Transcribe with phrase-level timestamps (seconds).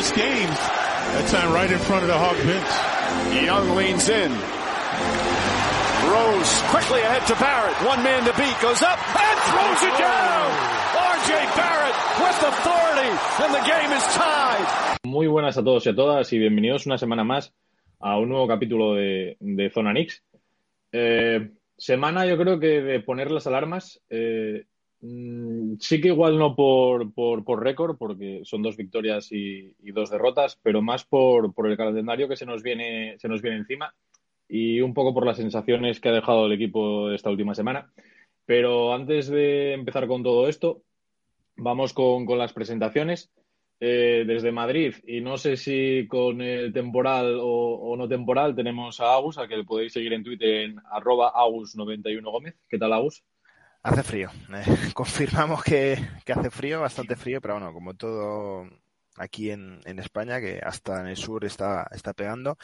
[0.00, 2.72] This game, that time right in front of the Hawk bench.
[3.44, 4.32] Young leans in.
[6.08, 7.76] Rose quickly ahead to Barrett.
[7.84, 8.56] One man to beat.
[8.64, 10.48] Goes up and throws it down.
[10.96, 13.12] RJ Barrett with authority
[13.44, 14.64] and the game is tied.
[15.04, 17.52] Muy buenas a todos y a todas y bienvenidos una semana más
[18.00, 20.24] a un nuevo capítulo de, de Zona Nix.
[20.92, 24.00] Eh, semana yo creo que de poner las alarmas.
[24.08, 24.64] Eh,
[25.00, 30.58] sí que igual no por, por, por récord, porque son dos victorias y, dos derrotas,
[30.62, 33.94] pero más por, por, el calendario que se nos, viene, se nos viene encima
[34.48, 37.90] y un poco por las sensaciones que ha dejado el equipo esta última semana.
[38.44, 40.82] Pero antes de empezar con todo esto,
[41.56, 43.30] vamos con, con las presentaciones.
[43.82, 49.00] Eh, desde Madrid, y no sé si con el temporal o, o, no temporal, tenemos
[49.00, 52.56] a Agus, a que le podéis seguir en Twitter en arroba Agus91 Gómez.
[52.68, 53.24] ¿Qué tal, Agus?
[53.82, 54.30] Hace frío.
[54.52, 58.68] Eh, confirmamos que, que, hace frío, bastante frío, pero bueno, como todo
[59.16, 62.58] aquí en, en, España, que hasta en el sur está, está pegando.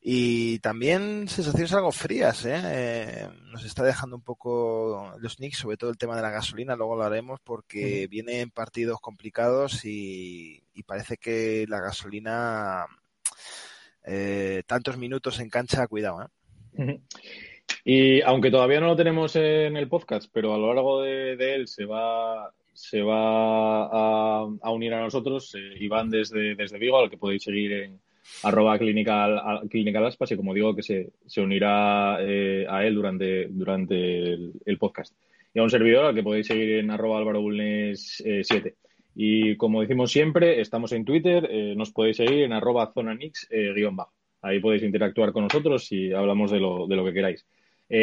[0.00, 2.60] Y también sensaciones algo frías, ¿eh?
[2.64, 3.28] ¿eh?
[3.52, 6.96] Nos está dejando un poco los Knicks, sobre todo el tema de la gasolina, luego
[6.96, 8.10] lo haremos, porque mm.
[8.10, 12.86] vienen partidos complicados y, y, parece que la gasolina,
[14.04, 16.22] eh, tantos minutos en cancha, cuidado,
[16.76, 17.00] ¿eh?
[17.84, 21.68] Y aunque todavía no lo tenemos en el podcast, pero a lo largo de, él
[21.68, 25.54] se va, se va a, a unir a nosotros.
[25.54, 28.00] Eh, Iván desde, desde Vigo, al que podéis seguir en
[28.42, 34.32] arroba clinical aspas, y como digo, que se, se unirá eh, a él durante, durante
[34.32, 35.14] el, podcast.
[35.52, 38.68] Y a un servidor al que podéis seguir en arroba álvaro bulnes 7.
[38.68, 38.74] Eh,
[39.16, 43.96] y como decimos siempre, estamos en Twitter, eh, nos podéis seguir en arroba zonanix guion
[43.96, 44.12] bajo.
[44.44, 47.46] Ahí podéis interactuar con nosotros y hablamos de lo, de lo que queráis.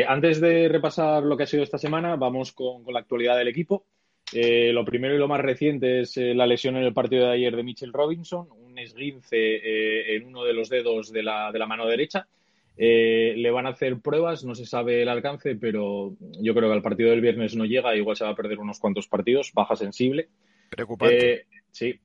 [0.07, 3.47] antes de repasar lo que ha sido esta semana, vamos con, con la actualidad del
[3.47, 3.85] equipo.
[4.33, 7.33] Eh, lo primero y lo más reciente es eh, la lesión en el partido de
[7.33, 11.59] ayer de Mitchell Robinson, un esguince eh, en uno de los dedos de la, de
[11.59, 12.27] la mano derecha.
[12.77, 16.81] le van a hacer pruebas, no se sabe el alcance, pero yo creo que al
[16.81, 20.29] partido del viernes no llega, igual se va a perder unos cuantos partidos, baja sensible.
[20.69, 21.45] Preocupante.
[21.71, 21.99] sí.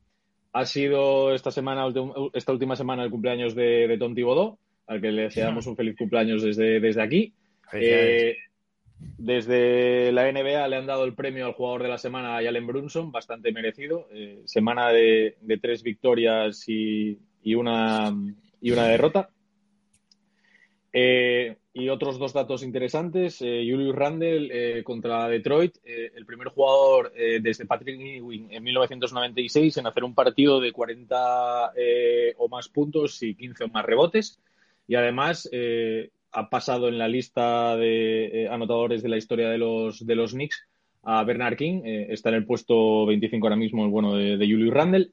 [0.56, 1.87] Ha sido esta semana,
[2.33, 4.15] esta última semana, el cumpleaños de, de Tom
[4.87, 7.34] al que le deseamos un feliz cumpleaños desde, desde aquí.
[9.19, 12.67] Desde la NBA le han dado el premio al jugador de la semana a Jalen
[12.67, 14.09] Brunson, bastante merecido.
[14.11, 18.17] Eh, semana de, de, tres victorias y, y, una,
[18.62, 19.28] y una derrota.
[20.91, 23.41] Eh, y otros dos datos interesantes.
[23.41, 29.76] Eh, Julius Randle eh, contra Detroit, eh, el primer jugador desde Patrick Ewing en 1996
[29.76, 31.72] en hacer un partido de 40
[32.38, 34.41] o más puntos y 15 o más rebotes.
[34.88, 35.48] Y además
[36.37, 40.32] ha pasado en la lista de eh, anotadores de la historia de los, de los
[40.32, 40.66] Knicks
[41.03, 41.81] a Bernard King.
[41.84, 45.10] Eh, está en el puesto 25 ahora mismo, bueno de, de Julius Randle.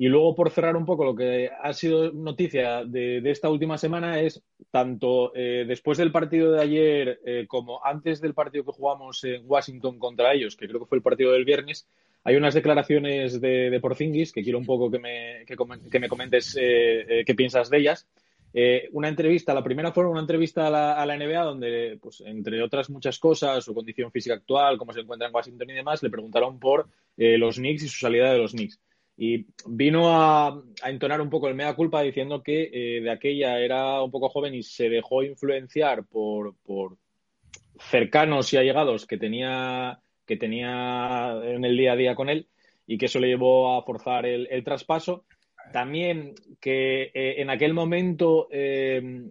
[0.00, 4.20] Y luego, por cerrar un poco lo que ha sido noticia de, esta última semana,
[4.20, 9.24] es tanto eh, después del partido de ayer eh, como antes del partido que jugamos
[9.24, 11.88] en Washington contra ellos, que creo que fue el partido del viernes,
[12.22, 15.56] hay unas declaraciones de, de Porzingis que quiero un poco que me, que,
[15.90, 18.06] que me comentes eh, qué piensas de ellas.
[18.54, 22.22] Eh, una entrevista, la primera fue una entrevista a la, a la, NBA donde, pues,
[22.22, 26.02] entre otras muchas cosas, su condición física actual, cómo se encuentra en Washington y demás,
[26.02, 28.80] le preguntaron por eh, los Knicks y su salida de los Knicks.
[29.20, 33.58] Y vino a, a entonar un poco el mea culpa diciendo que eh, de aquella
[33.58, 36.96] era un poco joven y se dejó influenciar por, por
[37.80, 42.46] cercanos y allegados que tenía, que tenía en el día a día con él
[42.86, 45.24] y que eso le llevó a forzar el, el traspaso.
[45.72, 49.30] También que eh, en aquel momento eh,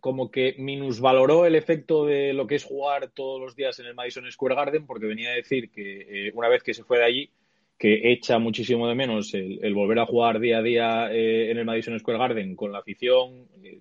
[0.00, 3.94] como que minusvaloró el efecto de lo que es jugar todos los días en el
[3.94, 7.04] Madison Square Garden, porque venía a decir que eh, una vez que se fue de
[7.04, 7.30] allí,
[7.78, 11.58] que echa muchísimo de menos el, el volver a jugar día a día eh, en
[11.58, 13.80] el Madison Square Garden con la afición, eh,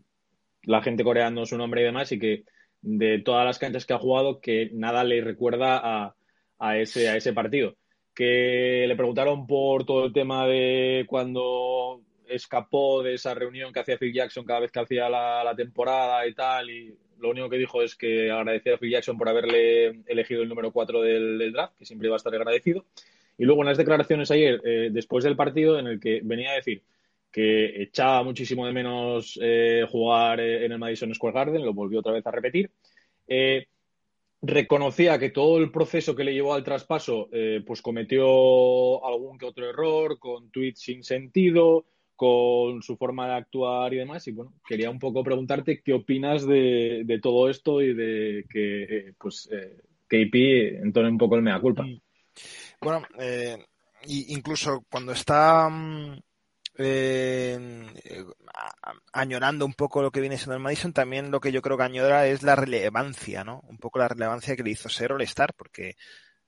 [0.64, 2.44] la gente coreando su nombre y demás, y que
[2.82, 6.16] de todas las canchas que ha jugado, que nada le recuerda a,
[6.60, 7.76] a, ese, a ese partido
[8.18, 14.00] que le preguntaron por todo el tema de cuando escapó de esa reunión que hacía
[14.00, 17.60] Phil Jackson cada vez que hacía la, la, temporada y tal, y lo único que
[17.60, 21.54] dijo es que agradecía a Phil Jackson por haberle elegido el número 4 del, del
[21.54, 22.86] draft, que siempre iba a estar agradecido.
[23.38, 26.84] Y luego unas declaraciones ayer, eh, después del partido, en el que venía a decir
[27.32, 32.14] que echaba muchísimo de menos eh, jugar en el Madison Square Garden, lo volvió otra
[32.14, 32.72] vez a repetir.
[33.28, 33.68] Eh,
[34.42, 39.46] reconocía que todo el proceso que le llevó al traspaso eh, pues cometió algún que
[39.46, 41.86] otro error, con tweets sin sentido,
[42.16, 44.28] con su forma de actuar y demás.
[44.28, 49.14] Y bueno, quería un poco preguntarte qué opinas de, todo esto y de que eh,
[49.18, 51.86] pues eh, KP entone un poco el mea culpa.
[52.82, 53.66] Bueno, eh,
[54.06, 56.20] incluso cuando está mm,
[56.78, 57.86] eh,
[59.14, 61.84] añorando un poco lo que viene siendo el Madison, también lo que yo creo que
[61.84, 63.62] añora es la relevancia, ¿no?
[63.68, 65.96] Un poco la relevancia que le hizo ser All-Star, porque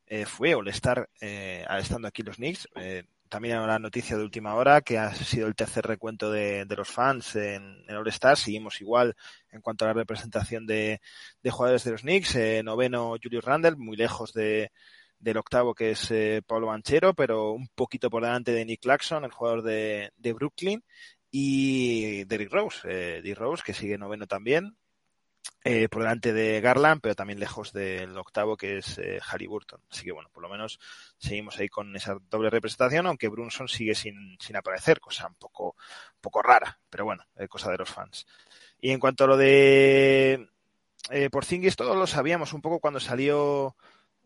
[0.06, 2.68] eh, fue All-Star eh, estando aquí los Knicks.
[2.76, 6.76] Eh, también la noticia de última hora, que ha sido el tercer recuento de, de
[6.76, 8.38] los fans en, en All-Star.
[8.38, 9.16] Seguimos igual
[9.52, 11.00] en cuanto a la representación de,
[11.44, 12.36] de jugadores de los Knicks.
[12.36, 14.72] Eh, noveno Julius Randle, muy lejos de,
[15.20, 19.26] del octavo que es eh, Pablo Banchero, pero un poquito por delante de Nick Claxon,
[19.26, 20.84] el jugador de, de Brooklyn,
[21.32, 24.76] y Derrick Rose, eh, Rose que sigue noveno también,
[25.64, 29.82] eh, por delante de Garland, pero también lejos del octavo que es eh, Harry Burton.
[29.92, 30.80] Así que bueno, por lo menos
[31.18, 35.76] seguimos ahí con esa doble representación, aunque Brunson sigue sin, sin aparecer, cosa un poco,
[36.22, 38.26] poco rara, pero bueno, cosa de los fans.
[38.82, 40.50] Y en cuanto a lo de
[41.10, 43.76] eh, Porzingis, todos lo sabíamos un poco cuando salió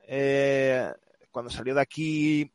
[0.08, 0.92] eh,
[1.32, 2.52] cuando salió de aquí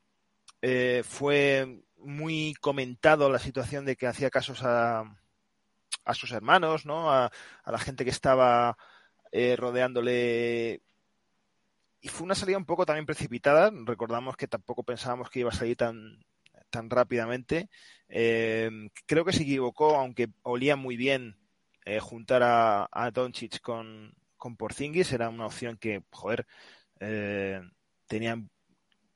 [0.62, 5.04] eh, fue muy comentado la situación de que hacía casos a,
[6.04, 7.12] a sus hermanos, ¿no?
[7.12, 7.30] A,
[7.66, 8.76] la gente que estaba
[9.30, 10.82] eh, rodeándole.
[12.00, 13.70] Y fue una salida un poco también precipitada.
[13.84, 16.24] Recordamos que tampoco pensábamos que iba a salir tan,
[16.70, 17.68] tan rápidamente.
[18.08, 18.70] Eh,
[19.06, 21.36] creo que se equivocó, aunque olía muy bien
[21.84, 25.12] eh, juntar a, a Doncic con, con Porzingis.
[25.12, 26.46] Era una opción que, joder,
[27.00, 27.60] eh,
[28.06, 28.50] tenían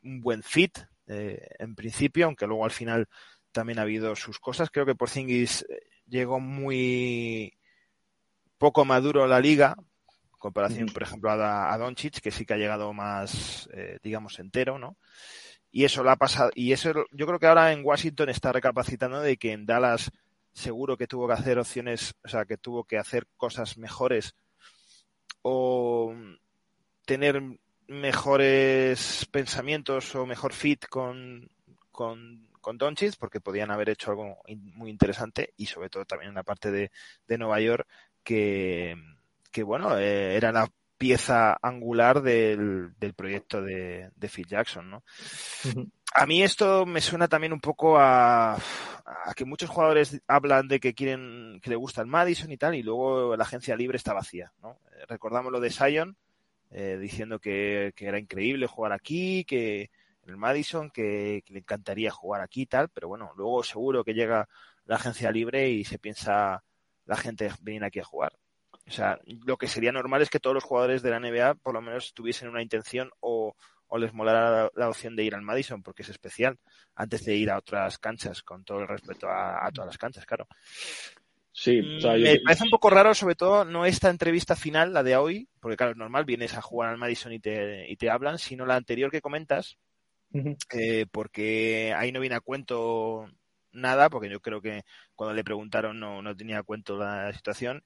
[0.03, 3.09] un buen fit eh, en principio, aunque luego al final
[3.53, 4.71] también ha habido sus cosas.
[4.71, 5.65] Creo que Porzingis
[6.07, 7.53] llegó muy
[8.59, 12.55] poco maduro a la liga, en comparación, por ejemplo, a, a Doncic, que sí que
[12.55, 14.97] ha llegado más, eh, digamos, entero, ¿no?
[15.71, 19.21] Y eso lo ha pasado, y eso yo creo que ahora en Washington está recapacitando
[19.21, 20.11] de que en Dallas
[20.53, 24.35] seguro que tuvo que hacer opciones, o sea, que tuvo que hacer cosas mejores
[25.41, 26.15] o
[27.07, 27.43] tener
[27.93, 31.49] mejores pensamientos o mejor fit con,
[31.91, 34.39] con, con Doncic porque podían haber hecho algo
[34.75, 36.91] muy interesante y sobre todo también en la parte de,
[37.27, 37.87] de Nueva York
[38.25, 38.97] que,
[39.51, 45.03] que bueno, eh, era la pieza angular del, del proyecto de, de, Phil Jackson, ¿no?
[45.65, 45.91] Uh -huh.
[46.15, 50.79] A mí esto me suena también un poco a, a, que muchos jugadores hablan de
[50.79, 54.13] que quieren, que le gusta el Madison y tal, y luego la agencia libre está
[54.13, 54.79] vacía, ¿no?
[55.09, 56.17] Recordamos lo de Sion,
[56.73, 59.91] eh, diciendo que, que, era increíble jugar aquí, que
[60.25, 64.15] en el Madison, que, le encantaría jugar aquí y tal, pero bueno, luego seguro que
[64.15, 64.49] llega
[64.85, 66.63] la agencia libre y se piensa
[67.05, 68.33] la gente venir aquí a jugar.
[68.87, 71.75] O sea, lo que sería normal es que todos los jugadores de la NBA por
[71.75, 73.55] lo menos tuviesen una intención o,
[73.87, 76.59] o les molara la, la, opción de ir al Madison porque es especial
[76.95, 80.27] antes de ir a otras canchas, con todo el respeto a, a todas las canchas,
[80.27, 80.49] claro.
[81.53, 82.25] Sí, o sea, yo...
[82.25, 85.77] me parece un poco raro, sobre todo, no esta entrevista final, la de hoy, porque
[85.77, 88.77] claro, es normal, vienes a jugar al Madison y te, y te hablan, sino la
[88.77, 89.77] anterior que comentas,
[90.33, 90.57] uh -huh.
[90.73, 93.29] eh, porque ahí no viene a cuento
[93.71, 94.85] nada, porque yo creo que
[95.15, 97.83] cuando le preguntaron no, no tenía a cuento la situación,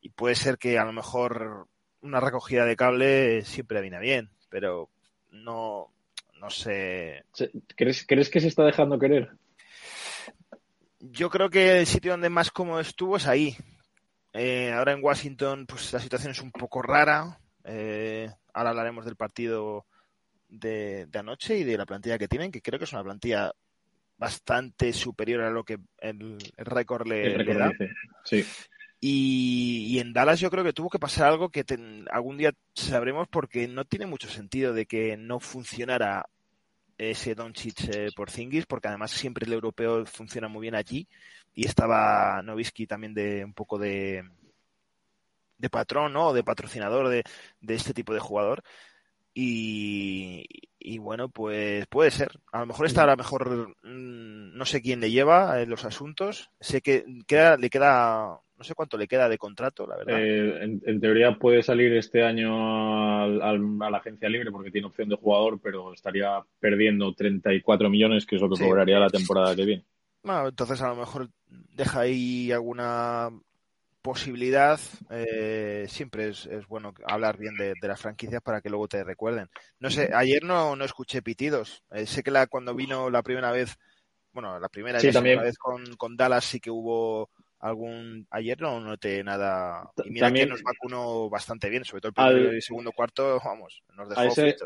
[0.00, 1.66] y puede ser que a lo mejor
[2.00, 4.90] una recogida de cable siempre viene bien, pero
[5.32, 5.92] no,
[6.40, 7.24] no sé.
[7.76, 9.32] ¿Crees, ¿Crees que se está dejando querer?
[11.00, 13.56] Yo creo que el sitio donde más cómodo estuvo es ahí.
[14.32, 17.38] Eh, ahora en Washington, pues la situación es un poco rara.
[17.64, 19.86] Eh, ahora hablaremos del partido
[20.48, 23.52] de, de, anoche y de la plantilla que tienen, que creo que es una plantilla
[24.16, 27.72] bastante superior a lo que el, el récord le, el récord le da.
[28.24, 28.44] Sí.
[29.00, 31.64] Y, y, en Dallas yo creo que tuvo que pasar algo que
[32.10, 36.28] algún día sabremos porque no tiene mucho sentido de que no funcionara
[36.98, 41.08] ese Doncic eh, por Zingis, porque además siempre el europeo funciona muy bien allí
[41.54, 44.24] y estaba Novisky también de un poco de
[45.58, 46.32] de patrón, ¿no?
[46.32, 47.24] De patrocinador de,
[47.60, 48.62] de este tipo de jugador.
[49.34, 50.46] Y,
[50.78, 52.40] y, bueno, pues puede ser.
[52.52, 56.50] A lo mejor está ahora mejor, mm, no sé quién le lleva en los asuntos.
[56.60, 60.20] Sé que queda, le queda, no sé cuánto le queda de contrato, la verdad.
[60.20, 64.72] Eh, en, en, teoría puede salir este año al, al, a la agencia libre porque
[64.72, 68.64] tiene opción de jugador, pero estaría perdiendo 34 millones, que es lo que sí.
[68.64, 69.84] cobraría la temporada que viene.
[70.24, 73.30] Bueno, entonces a lo mejor deja ahí alguna
[74.02, 78.88] posibilidad, eh, siempre es, es, bueno hablar bien de, de, las franquicias para que luego
[78.88, 79.48] te recuerden.
[79.78, 81.84] No sé, ayer no, no escuché pitidos.
[81.92, 83.78] Eh, sé que la, cuando vino la primera vez,
[84.32, 85.40] bueno, la primera sí, también.
[85.40, 88.26] vez con, con, Dallas sí que hubo algún.
[88.30, 89.90] Ayer no noté nada.
[90.04, 92.92] Y mira también, que nos vacunó bastante bien, sobre todo el primer al, y segundo
[92.92, 94.56] cuarto, vamos, nos dejó a ese,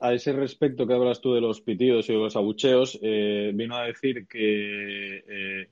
[0.00, 3.76] a ese respecto que hablas tú de los pitidos y de los abucheos, eh, vino
[3.76, 5.70] a decir que eh,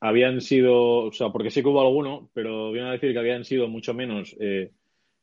[0.00, 3.44] habían sido, o sea, porque sí que hubo alguno, pero viene a decir que habían
[3.44, 4.72] sido mucho menos eh,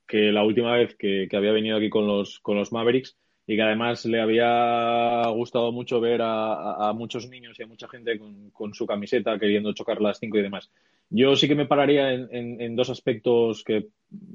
[0.07, 3.55] que la última vez que, que, había venido aquí con los, con los Mavericks y
[3.55, 8.19] que además le había gustado mucho ver a, muchos niños y a mucha gente
[8.51, 10.71] con, su camiseta queriendo chocar las cinco y demás.
[11.09, 13.87] Yo sí que me pararía en, dos aspectos que,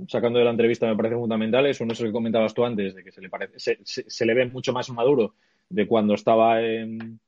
[0.08, 1.80] sacando de la entrevista, me parecen fundamentales.
[1.80, 4.46] Uno es el que comentabas tú antes, de que se le, parece, se, le ve
[4.46, 5.34] mucho más maduro
[5.68, 7.20] de cuando estaba en,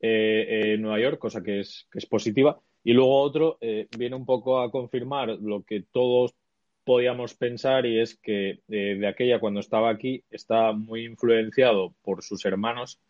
[0.00, 2.60] eh, Nueva York, cosa que es, que es positiva.
[2.84, 6.34] Y luego otro eh, viene un poco a confirmar lo que todos
[6.84, 12.22] podíamos pensar y es que eh, de aquella cuando estaba aquí está muy influenciado por
[12.22, 13.00] sus hermanos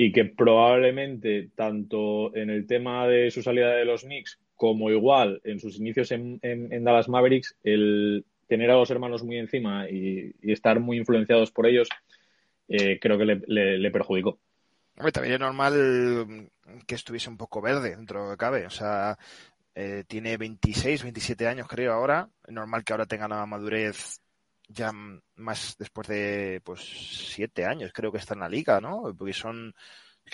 [0.00, 5.40] y que probablemente tanto en el tema de su salida de los Knicks como igual
[5.42, 6.38] en sus inicios en,
[6.84, 11.88] Dallas Mavericks, el tener a los hermanos muy encima y, estar muy influenciados por ellos,
[12.68, 14.38] eh, creo que le, perjudicó.
[15.12, 16.48] también es normal
[16.86, 18.66] que estuviese un poco verde dentro de lo que cabe.
[18.66, 19.18] O sea,
[19.74, 22.28] eh, tiene 26, 27 años creo ahora.
[22.46, 24.20] Es normal que ahora tenga una madurez
[24.68, 24.92] ya
[25.36, 29.14] más después de pues siete años creo que está en la liga, ¿no?
[29.16, 29.74] Porque son...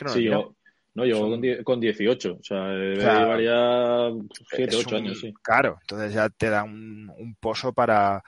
[0.00, 0.54] no sí, yo,
[0.94, 1.28] no, llegó
[1.64, 4.10] con, 18, o sea, debe llevar ya
[4.50, 5.34] 7, 8 años, sí.
[5.42, 8.22] Claro, entonces ya te da un, un pozo para,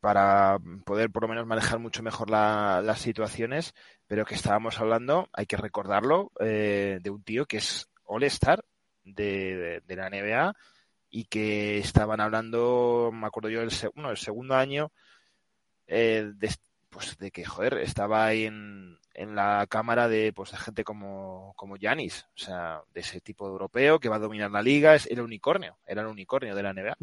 [0.00, 3.74] para poder por lo menos manejar mucho mejor las situaciones,
[4.06, 8.64] pero que estábamos hablando, hay que recordarlo, eh, de un tío que es All-Star
[9.04, 10.54] de, la NBA
[11.10, 14.92] y que estaban hablando, me acuerdo yo, el, el segundo año,
[15.86, 16.50] eh, de,
[16.90, 21.52] pues de que, joder, estaba ahí en, en la cámara de, pues, de gente como,
[21.56, 21.78] como o
[22.34, 25.76] sea, de ese tipo de europeo que va a dominar la liga, es el unicornio,
[25.86, 26.96] era el unicornio de la NBA.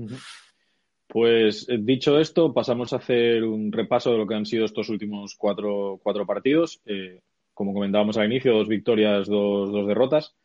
[1.07, 4.89] Pues eh, dicho esto, pasamos a hacer un repaso de lo que han sido estos
[4.89, 6.81] últimos cuatro, cuatro partidos.
[6.85, 7.21] Eh,
[7.53, 10.35] como comentábamos al inicio, dos victorias, dos, dos derrotas.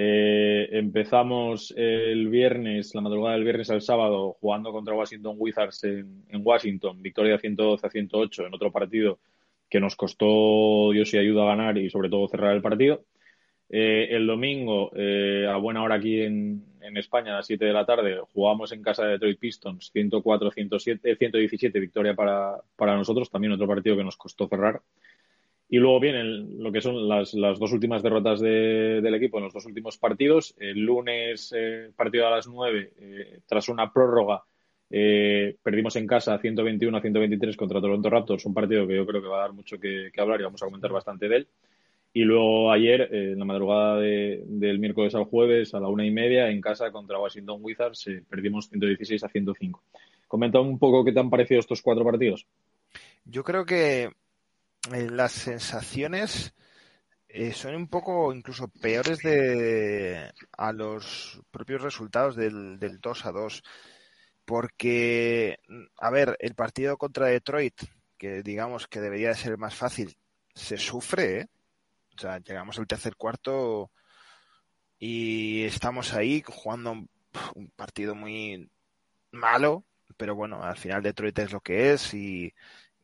[0.00, 6.24] Eh, empezamos el viernes, la madrugada del viernes al sábado, jugando contra Washington Wizards en,
[6.40, 9.18] Washington, victoria 112 a 108 en otro partido
[9.68, 13.06] que nos costó Dios y ayuda a ganar y sobre todo cerrar el partido.
[13.68, 16.64] Eh, el domingo, eh, a buena hora aquí en,
[16.94, 21.80] España, a las 7 de la tarde, jugamos en casa de Detroit Pistons, 104-107, 117,
[21.80, 24.80] victoria para, para nosotros, también otro partido que nos costó cerrar.
[25.70, 29.52] Y luego vienen lo que son las, las dos últimas derrotas del equipo en los
[29.52, 30.54] dos últimos partidos.
[30.58, 34.42] El lunes, eh, partido a las 9, eh, tras una prórroga,
[34.90, 39.20] eh, perdimos en casa 121 a 123 contra Toronto Raptors, un partido que yo creo
[39.20, 41.48] que va a dar mucho que, hablar y vamos a comentar bastante de él.
[42.14, 46.48] Y luego ayer, en la madrugada del miércoles al jueves, a la una y media,
[46.48, 49.82] en casa contra Washington Wizards, perdimos 116 a 105.
[50.26, 52.46] Comenta un poco qué te han parecido estos cuatro partidos.
[53.26, 54.10] Yo creo que eh,
[54.90, 56.54] las sensaciones
[57.28, 63.32] eh, son un poco incluso peores de a los propios resultados del, del 2 a
[63.32, 63.62] 2.
[64.44, 65.58] Porque,
[65.98, 67.82] a ver, el partido contra Detroit,
[68.16, 70.16] que digamos que debería de ser más fácil,
[70.54, 71.48] se sufre, ¿eh?
[72.16, 73.92] O sea, llegamos al tercer cuarto
[74.98, 76.92] y estamos ahí jugando
[77.54, 78.70] un partido muy
[79.30, 79.84] malo,
[80.16, 82.52] pero bueno, al final Detroit es lo que es y,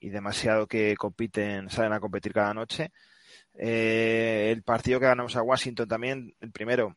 [0.05, 2.93] y demasiado que compiten, salen a competir cada noche.
[3.55, 6.95] Eh, el partido que ganamos a Washington también, el primero,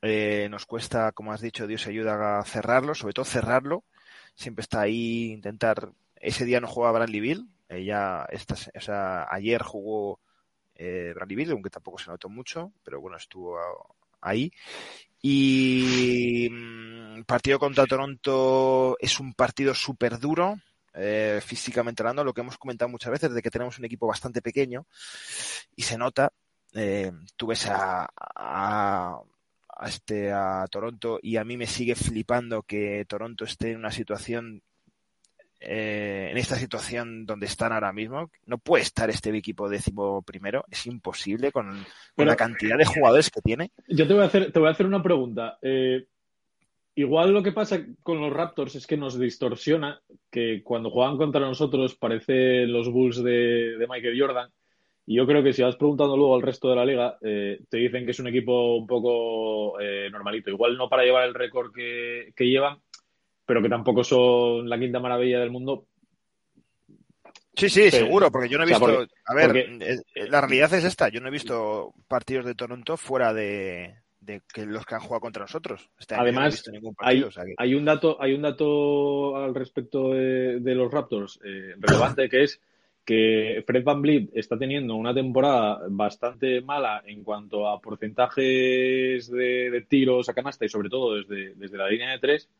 [0.00, 3.84] eh, nos cuesta, como has dicho, Dios ayuda a cerrarlo, sobre todo cerrarlo.
[4.34, 5.92] Siempre está ahí intentar.
[6.16, 10.18] Ese día no jugaba Bradley Bill, ella esta, o sea, ayer jugó
[10.74, 13.58] eh, Bradley Bill, aunque tampoco se notó mucho, pero bueno, estuvo
[14.22, 14.50] ahí.
[15.20, 20.56] Y el mm, partido contra Toronto es un partido súper duro,
[20.94, 24.42] eh, físicamente hablando, lo que hemos comentado muchas veces, de que tenemos un equipo bastante
[24.42, 24.86] pequeño
[25.76, 26.32] y se nota,
[26.74, 29.20] eh, tú ves a, a,
[29.86, 34.62] este, a Toronto y a mí me sigue flipando que Toronto esté en una situación
[35.60, 40.64] eh, en esta situación donde están ahora mismo, no puede estar este equipo décimo primero,
[40.70, 41.84] es imposible con,
[42.16, 43.72] la cantidad de jugadores que tiene.
[43.88, 45.58] Yo te voy a hacer, te voy a hacer una pregunta.
[45.60, 46.06] Eh,
[46.98, 51.40] Igual lo que pasa con los Raptors es que nos distorsiona que cuando juegan contra
[51.40, 54.50] nosotros parece los Bulls de, Michael Jordan.
[55.06, 57.76] Y yo creo que si vas preguntando luego al resto de la liga, eh, te
[57.76, 60.50] dicen que es un equipo un poco eh, normalito.
[60.50, 62.80] Igual no para llevar el récord que, llevan,
[63.46, 65.86] pero que tampoco son la quinta maravilla del mundo.
[67.54, 69.06] Sí, sí, seguro, porque yo no he visto.
[69.24, 73.32] a ver, eh, la realidad es esta: yo no he visto partidos de Toronto fuera
[73.32, 73.94] de,
[74.28, 75.88] de que los que han jugado contra nosotros.
[75.98, 76.62] Este Además,
[76.98, 82.60] hay, un dato, hay un dato al respecto de, los Raptors eh, relevante que es
[83.06, 89.86] que Fred Van Vliet está teniendo una temporada bastante mala en cuanto a porcentajes de,
[89.88, 92.50] tiros a canasta y sobre todo desde, desde la línea de tres.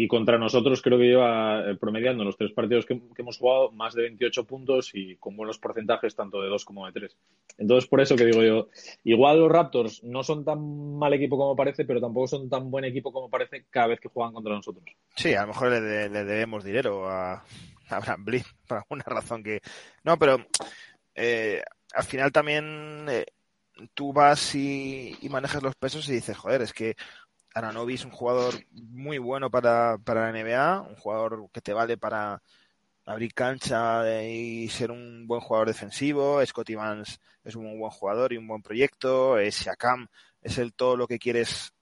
[0.00, 3.94] Y contra nosotros creo que lleva eh, promediando los tres partidos que, hemos jugado más
[3.94, 7.16] de 28 puntos y con buenos porcentajes tanto de dos como de tres.
[7.58, 8.68] Entonces, por eso que digo yo,
[9.02, 12.84] igual los Raptors no son tan mal equipo como parece, pero tampoco son tan buen
[12.84, 14.84] equipo como parece cada vez que juegan contra nosotros.
[15.16, 17.42] Sí, a lo mejor le, debemos dinero a,
[17.88, 19.60] Abraham Blin por alguna razón que...
[20.04, 20.36] No, pero
[21.16, 21.60] eh,
[21.92, 23.04] al final también...
[23.08, 23.26] Eh,
[23.94, 26.96] tú vas y, manejas los pesos y dices, joder, es que
[27.54, 31.96] Aranovi es un jugador muy bueno para, para la NBA, un jugador que te vale
[31.96, 32.42] para
[33.04, 36.44] abrir cancha y ser un buen jugador defensivo.
[36.44, 39.36] Scotty Vance es un buen jugador y un buen proyecto.
[39.50, 40.08] Siakam
[40.42, 41.72] es el todo lo que quieres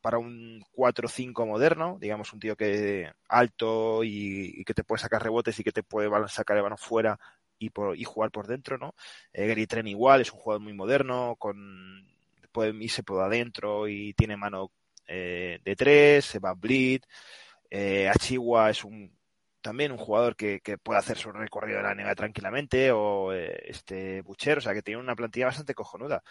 [0.00, 5.58] para un 4-5 moderno, digamos un tío que alto y, que te puede sacar rebotes
[5.58, 7.18] y que te puede sacar el balón fuera
[7.58, 8.94] y, por, y jugar por dentro, ¿no?
[9.32, 12.06] Eh, Gary Tren igual, es un jugador muy moderno, con
[12.52, 14.70] puede irse por adentro y tiene mano
[15.08, 17.02] eh, de tres, se va Bleed,
[17.70, 18.10] eh,
[18.70, 19.18] es un
[19.60, 24.22] también un jugador que, puede hacer su recorrido de la NBA tranquilamente, o eh, este
[24.22, 26.22] Bucher, o sea que tiene una plantilla bastante cojonuda.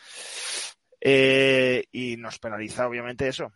[1.00, 3.52] Eh, y nos penaliza obviamente eso.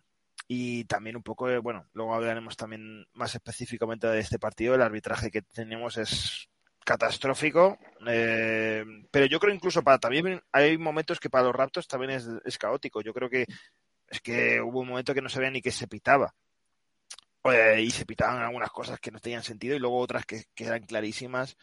[0.48, 4.76] Y también un poco, bueno, luego hablaremos también más específicamente de este partido.
[4.76, 6.50] El arbitraje que tenemos es
[6.84, 12.58] catastrófico, pero yo creo incluso para también hay momentos que para los Raptors también es
[12.58, 13.02] caótico.
[13.02, 13.46] Yo creo que
[14.12, 16.36] es que hubo un momento que no sabía ni que se pitaba.
[17.80, 21.58] y se pitaban algunas cosas que no tenían sentido y luego otras que, eran clarísimas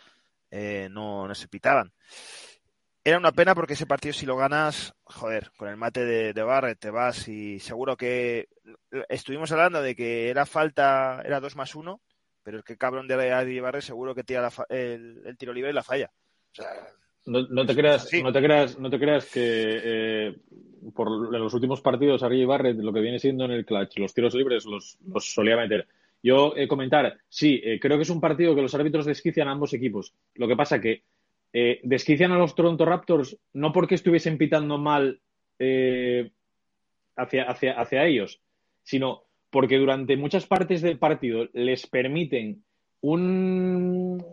[0.51, 1.93] eh, no, no se pitaban.
[3.05, 6.43] Era una pena porque ese partido si lo ganas, joder, con el mate de, de
[6.43, 8.49] Barret te vas y seguro que
[9.09, 12.01] estuvimos hablando de que era falta, era 2 más 1,
[12.43, 15.83] pero el que cabrón de Adi Barret seguro que tira el, tiro libre y la
[15.83, 16.11] falla.
[16.53, 16.71] O sea,
[17.29, 20.37] no, te creas, no te creas, no te creas que eh,
[20.95, 24.15] por en los últimos partidos Ari Barrett lo que viene siendo en el clutch, los
[24.15, 25.87] tiros libres los, solía meter.
[26.23, 29.53] Yo eh, comentar, sí, eh, creo que es un partido que los árbitros desquician a
[29.53, 30.13] ambos equipos.
[30.35, 31.03] Lo que pasa que
[31.53, 35.21] eh, desquician a los Toronto Raptors no porque estuviesen pitando mal
[37.17, 38.41] hacia, hacia, hacia ellos,
[38.83, 42.63] sino porque durante muchas partes del partido les permiten
[43.01, 44.25] un,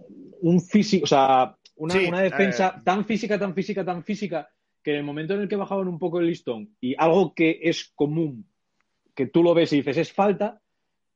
[0.42, 4.50] un físico, o sea, una, defensa tan física, tan física, tan física,
[4.82, 7.60] que en el momento en el que bajaban un poco el listón y algo que
[7.64, 8.46] es común,
[9.14, 10.62] que tú lo ves y dices es falta,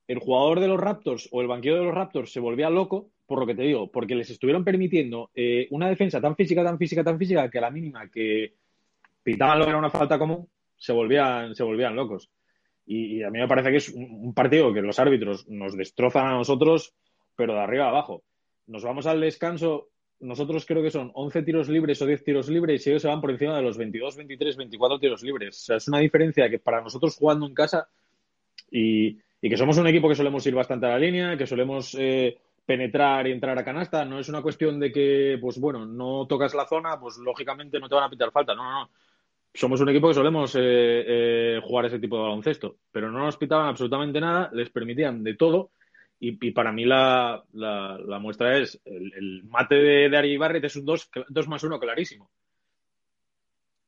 [0.07, 3.39] el jugador de los Raptors o el banquillo de los Raptors se volvía loco, por
[3.39, 7.03] lo que te digo, porque les estuvieron permitiendo eh, una defensa tan física, tan física,
[7.03, 8.55] tan física, que a la mínima que
[9.21, 12.31] pitaban lo que era una falta común, se volvían, se volvían locos.
[12.87, 16.31] Y, a mí me parece que es un partido que los árbitros nos destrozan a
[16.31, 16.95] nosotros,
[17.35, 18.23] pero de arriba a abajo.
[18.65, 19.89] Nos vamos al descanso
[20.19, 23.21] nosotros creo que son 11 tiros libres o 10 tiros libres y ellos se van
[23.21, 25.57] por encima de los 22, 23, 24 tiros libres.
[25.57, 27.87] O sea, es una diferencia que para nosotros jugando en casa
[28.69, 32.37] y, que somos un equipo que solemos ir bastante a la línea, que solemos eh,
[32.65, 36.53] penetrar y entrar a canasta, no es una cuestión de que, pues bueno, no tocas
[36.53, 38.53] la zona, pues lógicamente no te van a pitar falta.
[38.53, 38.89] No, no, no.
[39.53, 40.59] Somos un equipo que solemos eh,
[41.07, 45.35] eh, jugar ese tipo de baloncesto, pero no nos pitaban absolutamente nada, les permitían de
[45.35, 45.71] todo
[46.19, 50.85] y, para mí la, la, muestra es el, mate de, de, Ari Barrett es un
[50.85, 51.09] 2
[51.47, 52.29] más 1 clarísimo.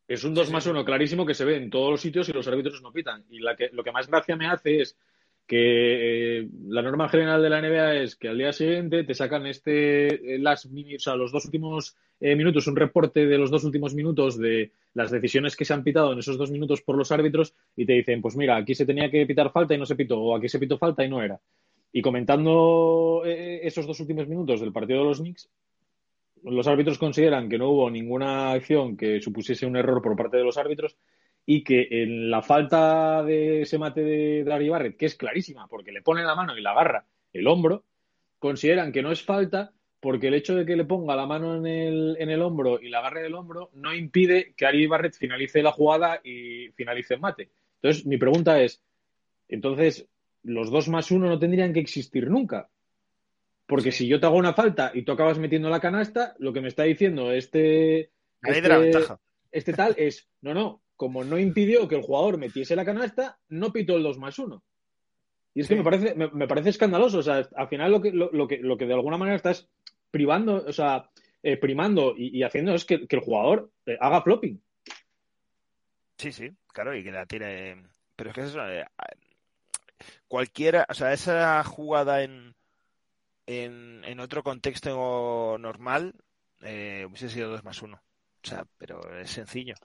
[0.08, 2.48] Es un 2 más 1 clarísimo que se ve en todos los sitios y los
[2.48, 3.26] árbitros no pitan.
[3.30, 4.98] Y la que, lo que más gracia me hace es
[5.46, 9.46] que eh, la norma general de la NBA es que al día siguiente te sacan
[9.46, 13.66] este eh, las o sea, los dos últimos eh, minutos, un reporte de los dos
[13.66, 17.12] últimos minutos de las decisiones que se han pitado en esos dos minutos por los
[17.12, 19.96] árbitros y te dicen, pues mira, aquí se tenía que pitar falta y no se
[19.96, 21.40] pitó, o aquí se pitó falta y no era.
[21.92, 25.50] Y comentando eh, esos dos últimos minutos del partido de los Knicks,
[26.44, 30.44] los árbitros consideran que no hubo ninguna acción que supusiese un error por parte de
[30.44, 30.98] los árbitros
[31.46, 35.92] y que en la falta de ese mate de Dari Barrett, que es clarísima porque
[35.92, 37.84] le pone la mano y la agarra el hombro,
[38.40, 41.68] consideran que no es falta porque el hecho de que le ponga la mano en
[41.68, 45.62] el, en el hombro y la agarre del hombro no impide que Ari Barrett finalice
[45.62, 47.52] la jugada y finalice el mate.
[47.76, 48.84] Entonces, mi pregunta es,
[49.48, 50.08] entonces,
[50.44, 52.70] los dos más uno no tendrían que existir nunca.
[53.66, 56.62] Porque si yo te hago una falta y tú acabas metiendo la canasta, lo que
[56.62, 58.12] me está diciendo este,
[58.44, 59.02] este,
[59.52, 63.72] este, tal es, no, no, como no impidió que el jugador metiese la canasta, no
[63.72, 64.64] pitó el dos más uno.
[65.54, 67.20] Y es que me parece, me, parece escandaloso.
[67.20, 69.70] O sea, al final lo que, lo, que, lo que de alguna manera estás
[70.10, 71.10] privando, o sea,
[71.44, 74.62] eh, primando y, haciendo es que, el jugador eh, haga flopping.
[76.18, 77.84] Sí, sí, claro, y que la tiene.
[78.16, 78.86] Pero es que eso, eh,
[80.28, 82.56] cualquiera, o sea, esa jugada en,
[83.48, 86.14] en, otro contexto normal
[86.62, 87.96] eh, hubiese sido 2 más 1.
[87.96, 89.76] O sea, pero es sencillo.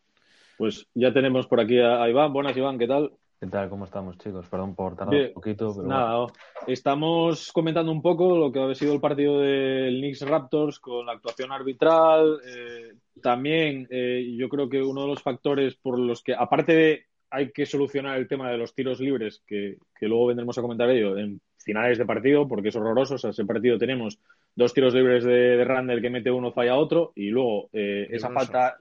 [0.58, 2.32] Pues ya tenemos por aquí a Iván.
[2.32, 3.12] Buenas, Iván, ¿qué tal?
[3.38, 3.68] ¿Qué tal?
[3.68, 4.48] ¿Cómo estamos, chicos?
[4.48, 5.74] Perdón por tardar un poquito.
[5.76, 6.26] Pero nada,
[6.66, 11.12] estamos comentando un poco lo que ha sido el partido del Knicks Raptors con la
[11.12, 12.40] actuación arbitral.
[12.46, 17.06] Eh, también eh, yo creo que uno de los factores por los que, aparte de
[17.30, 21.16] hay que solucionar el tema de los tiros libres, que, luego vendremos a comentar ello,
[21.18, 23.14] en finales de partido, porque es horroroso.
[23.14, 24.18] O sea, ese partido tenemos
[24.54, 28.30] dos tiros libres de, de Randall que mete uno, falla otro, y luego eh, esa
[28.30, 28.78] falta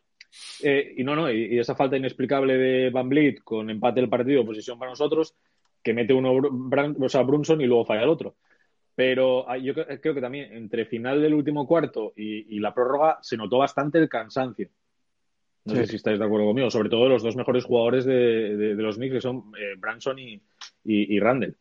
[0.61, 4.45] eh, y no, no, y, esa falta inexplicable de Van Vliet con empate del partido,
[4.45, 5.35] posición para nosotros,
[5.81, 8.35] que mete uno o sea, Brunson y luego falla el otro.
[8.95, 13.37] Pero ah, yo creo que también entre final del último cuarto y, la prórroga se
[13.37, 14.69] notó bastante el cansancio.
[15.65, 18.97] No sé si estáis de acuerdo conmigo, sobre todo los dos mejores jugadores de, los
[18.97, 20.41] Knicks, que son eh, Branson y,
[20.83, 21.57] y, Randall.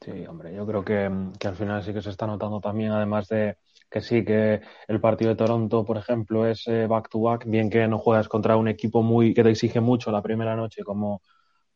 [0.00, 1.08] Sí, hombre, yo creo que,
[1.38, 3.56] que, al final sí que se está notando también, además de,
[3.92, 7.70] que sí, que el partido de Toronto, por ejemplo, es eh, back to back, bien
[7.70, 11.22] que no juegas contra un equipo muy que te exige mucho la primera noche como,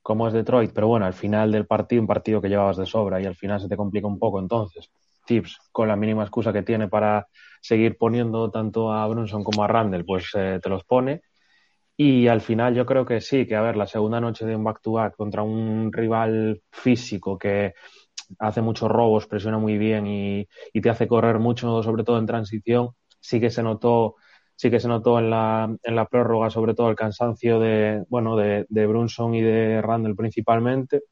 [0.02, 3.20] como es Detroit, pero bueno, al final del partido, un partido que llevabas de sobra
[3.20, 4.40] y al final se te complica un poco.
[4.40, 4.90] Entonces,
[5.26, 7.28] Tips, con la mínima excusa que tiene para
[7.60, 11.22] seguir poniendo tanto a Brunson como a Randall, pues eh, te los pone.
[11.96, 14.64] Y al final yo creo que sí, que a ver, la segunda noche de un
[14.64, 17.74] back to back contra un rival físico que
[18.38, 20.46] hace muchos robos, presiona muy bien y,
[20.80, 22.90] te hace correr mucho, sobre todo en transición.
[23.20, 24.16] Sí que se notó,
[24.56, 28.36] sí que se notó en la, en la prórroga, sobre todo el cansancio de, bueno,
[28.36, 31.02] de, de Brunson y de Randall principalmente.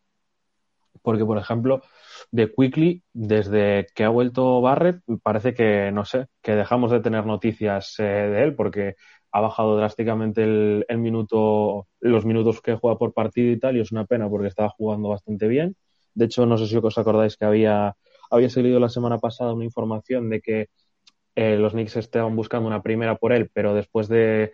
[1.03, 1.83] Porque, por ejemplo,
[2.31, 7.27] de Quickly, desde que ha vuelto Barrett, parece que, no sé, que dejamos de tener
[7.27, 8.94] noticias eh, de él porque
[9.35, 13.81] ha bajado drásticamente el, el, minuto, los minutos que juega por partido y tal, y
[13.81, 15.75] es una pena porque estaba jugando bastante bien.
[16.14, 17.97] De hecho, no sé si os acordáis que había,
[18.31, 20.68] había salido la semana pasada una información de que
[21.35, 24.53] eh, los Knicks estaban buscando una primera por él, pero después de,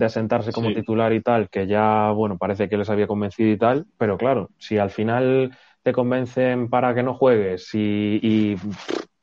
[0.00, 3.84] asentarse como titular y tal, que ya, bueno, parece que les había convencido y tal,
[3.98, 8.56] pero claro, si al final te convencen para que no juegues y,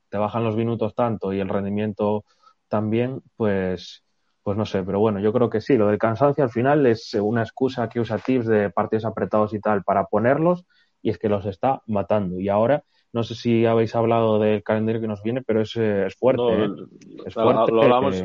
[0.09, 2.25] te bajan los minutos tanto y el rendimiento
[2.67, 4.03] también, pues,
[4.43, 7.13] pues no sé, pero bueno, yo creo que sí, lo del cansancio al final es
[7.13, 10.65] una excusa que usa Tips de partidos apretados y tal para ponerlos
[11.01, 12.39] y es que los está matando.
[12.39, 16.05] Y ahora, no sé si habéis hablado del calendario que nos viene, pero es, eh,
[16.07, 16.43] es fuerte.
[16.43, 16.69] ¿eh?
[17.25, 17.71] Es fuerte.
[17.71, 18.23] Lo, hablamos,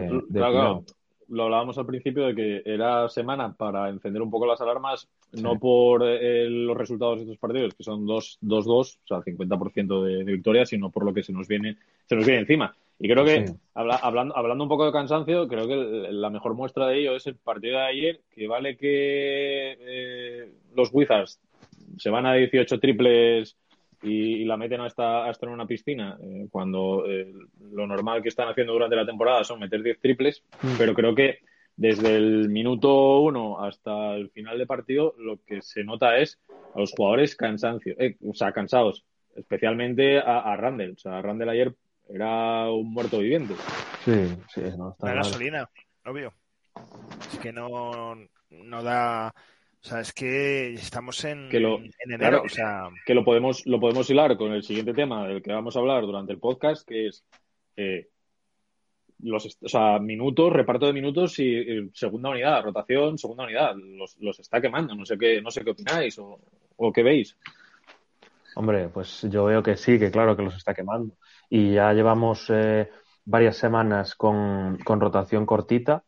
[1.29, 5.59] lo hablábamos al principio de que era semana para encender un poco las alarmas, no
[5.59, 10.33] por eh, los resultados de estos partidos, que son 2-2, o sea, 50% de, de
[10.33, 12.75] victoria, sino por lo que se nos viene, se nos viene encima.
[12.99, 17.01] Y creo que, hablando, hablando un poco de cansancio, creo que la mejor muestra de
[17.01, 21.41] ello es el partido de ayer, que vale que los Wizards
[21.99, 23.57] se van a 18 triples
[24.03, 27.33] y, la meten hasta, hasta en una piscina, eh, cuando eh,
[27.73, 30.75] lo normal que están haciendo durante la temporada son meter 10 triples, mm.
[30.77, 31.39] pero creo que
[31.77, 36.39] desde el minuto 1 hasta el final de partido lo que se nota es
[36.75, 39.05] a los jugadores cansancio, eh, o sea, cansados,
[39.35, 40.93] especialmente a, Randall.
[40.93, 41.75] O sea, Randall ayer
[42.09, 43.55] era un muerto viviente.
[44.05, 45.69] Sí, sí, no, La gasolina,
[46.05, 46.33] obvio.
[47.33, 48.17] Es que no,
[48.51, 49.33] no da
[49.85, 52.43] o sea, es que estamos en, enero.
[52.43, 52.89] o sea...
[53.05, 56.07] Que lo podemos, lo podemos hilar con el siguiente tema del que vamos a hablar
[56.07, 57.23] durante el podcast, que es
[57.77, 58.09] eh,
[59.19, 63.77] los o sea, minutos, reparto de minutos y, segunda unidad, rotación, segunda unidad.
[63.77, 64.95] Los, los, está quemando.
[64.95, 66.41] No sé qué, no sé qué opináis o,
[66.77, 67.37] o qué veis.
[68.57, 71.15] Hombre, pues yo veo que sí, que claro que los está quemando.
[71.57, 72.91] Y ya llevamos eh,
[73.25, 76.03] varias semanas con, con rotación cortita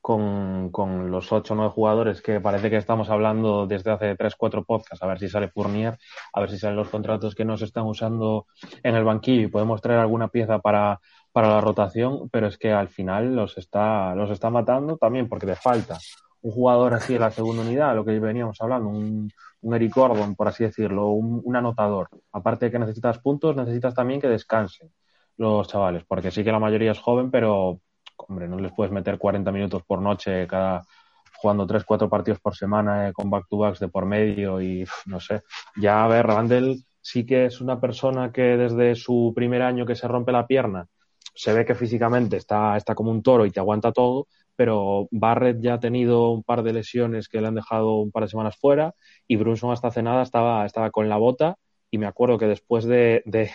[0.00, 4.36] con, con los ocho o nueve jugadores que parece que estamos hablando desde hace tres,
[4.36, 5.98] cuatro podcasts, a ver si sale Fournier,
[6.32, 8.46] a ver si salen los contratos que nos están usando
[8.84, 11.00] en el banquillo y podemos traer alguna pieza para,
[11.32, 15.46] para la rotación, pero es que al final los está, los está matando también porque
[15.46, 15.98] le falta
[16.42, 19.28] un jugador así en la segunda unidad, lo que veníamos hablando, un,
[19.64, 22.08] un Eric Gordon, por así decirlo, un, anotador.
[22.32, 24.92] Aparte de que necesitas puntos, necesitas también que descansen
[25.38, 27.80] los chavales, porque sí que la mayoría es joven, pero
[28.16, 30.82] hombre, no les puedes meter 40 minutos por noche cada
[31.36, 35.42] jugando 3, 4 partidos por semana eh, con back-to-backs de por medio y no sé.
[35.76, 39.96] Ya a ver, Randall sí que es una persona que desde su primer año que
[39.96, 40.86] se rompe la pierna
[41.34, 45.60] se ve que físicamente está, está como un toro y te aguanta todo, pero Barrett
[45.60, 48.56] ya ha tenido un par de lesiones que le han dejado un par de semanas
[48.56, 48.94] fuera
[49.26, 51.56] y Brunson hasta hace nada estaba, estaba con la bota
[51.90, 53.50] y me acuerdo que después de, de,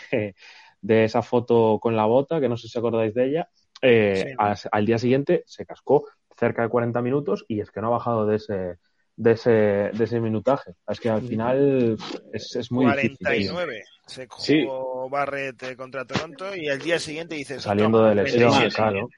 [0.81, 3.49] de esa foto con la bota, que no sé si acordáis de ella,
[3.81, 6.05] eh, al, día siguiente se cascó
[6.37, 8.77] cerca de 40 minutos y es que no ha bajado de ese,
[9.15, 10.73] de ese, de ese minutaje.
[10.87, 11.97] Es que al final
[12.33, 13.83] es, es muy 49.
[14.05, 17.61] Se jugó Barrett eh, contra Toronto y al día siguiente dices...
[17.61, 19.09] Saliendo de lesión, claro.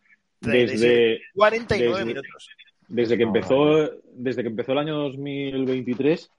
[0.42, 2.50] Desde 49 minutos.
[2.88, 6.30] Desde que empezó, desde que empezó el año 2023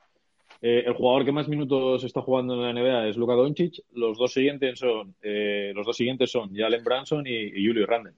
[0.64, 3.82] eh, el jugador que más minutos está jugando en la NBA es Luka Doncic.
[3.94, 8.14] Los dos siguientes son, eh, los dos siguientes son Jalen Branson y, y Julius Randle.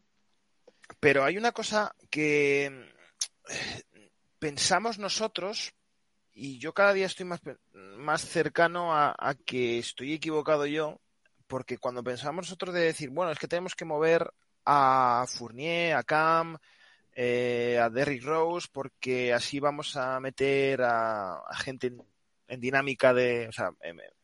[1.00, 3.82] Pero hay una cosa que eh,
[4.38, 5.72] pensamos nosotros,
[6.34, 7.40] y yo cada día estoy más,
[7.72, 11.00] más cercano a, a, que estoy equivocado yo,
[11.46, 14.30] porque cuando pensamos nosotros de decir, bueno, es que tenemos que mover
[14.64, 16.56] a Fournier, a Cam,
[17.14, 22.02] eh, a Derrick Rose, porque así vamos a meter a, a gente en,
[22.48, 23.70] en, dinámica de, o sea,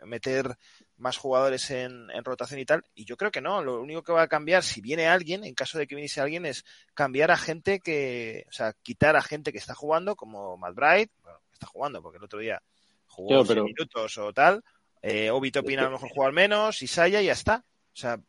[0.04, 0.56] meter
[0.96, 2.84] más jugadores en, en, rotación y tal.
[2.94, 5.54] Y yo creo que no, lo único que va a cambiar, si viene alguien, en
[5.54, 9.52] caso de que viniese alguien, es cambiar a gente que, o sea, quitar a gente
[9.52, 12.60] que está jugando, como Matt Bright, bueno, está jugando, porque el otro día
[13.06, 14.62] jugó Claro, pero- minutos o tal.
[15.02, 17.64] Eh, Obi Topin a lo mejor juega al menos, Isaiah y ya está.
[17.92, 18.20] O sea,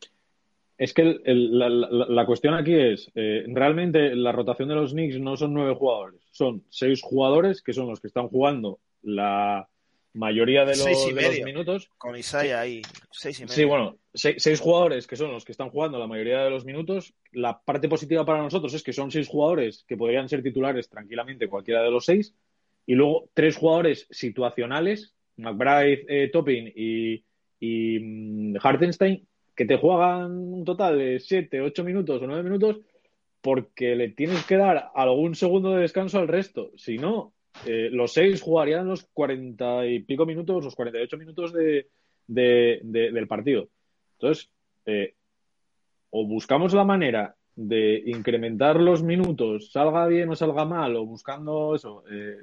[0.78, 4.74] Es que el- el- la, la- la cuestión aquí es, eh, realmente la rotación de
[4.74, 8.80] los Knicks no son nueve jugadores, son seis jugadores que son los que están jugando
[9.02, 9.68] la
[10.14, 11.44] mayoría de los, Seis y de los medio.
[11.46, 11.88] minutos.
[11.98, 13.54] con Isaiah ahí, seis y medio.
[13.54, 16.64] Sí, bueno, se- seis jugadores que son los que están jugando la mayoría de los
[16.64, 17.14] minutos.
[17.32, 21.48] La parte positiva para nosotros es que son seis jugadores que podrían ser titulares tranquilamente
[21.48, 22.34] cualquiera de los seis.
[22.86, 27.24] Y luego tres jugadores situacionales, McBride, eh, Toppin y,
[27.60, 32.80] y mm, Hartenstein, que te juegan un total de siete, ocho minutos o nueve minutos
[33.40, 36.70] porque le tienes que dar algún segundo de descanso al resto.
[36.76, 37.32] Si no,
[37.66, 41.88] eh, los seis jugarían los cuarenta y pico minutos, los cuarenta y ocho minutos de,
[42.26, 43.68] de- de- del partido.
[44.14, 44.48] Entonces,
[44.86, 45.14] eh,
[46.10, 51.74] o buscamos la manera de incrementar los minutos, salga bien o salga mal, o buscando
[51.74, 52.36] eso, eh,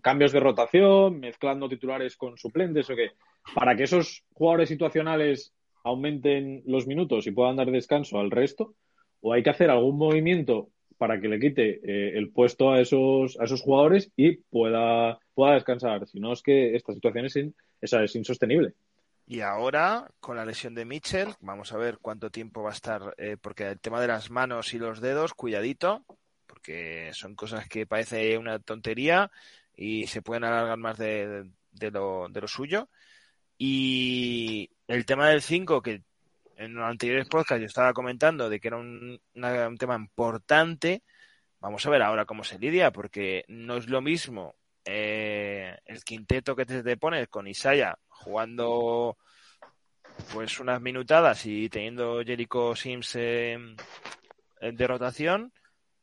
[0.00, 3.10] cambios de rotación, mezclando titulares con suplentes, o qué,
[3.54, 5.52] para que esos jugadores situacionales
[5.88, 8.74] aumenten los minutos y puedan dar descanso al resto,
[9.20, 13.38] o hay que hacer algún movimiento para que le quite eh, el puesto a esos,
[13.40, 16.06] a esos jugadores y pueda, pueda descansar.
[16.08, 18.74] Si no, es que esta situación es, in- esa es insostenible.
[19.26, 23.14] Y ahora, con la lesión de Mitchell, vamos a ver cuánto tiempo va a estar,
[23.18, 26.04] eh, porque el tema de las manos y los dedos, cuidadito,
[26.46, 29.30] porque son cosas que parece una tontería
[29.76, 32.88] y se pueden alargar más de, de lo, de lo suyo.
[33.58, 36.02] Y el tema del 5, que
[36.56, 39.20] en los anteriores podcasts yo estaba comentando de que era un,
[39.78, 41.02] tema importante,
[41.60, 46.56] vamos a ver ahora cómo se lidia, porque no es lo mismo eh, el quinteto
[46.56, 49.18] que te, pones con Isaiah jugando
[50.32, 53.58] pues unas minutadas y teniendo Jericho Sims eh,
[54.60, 55.52] de rotación,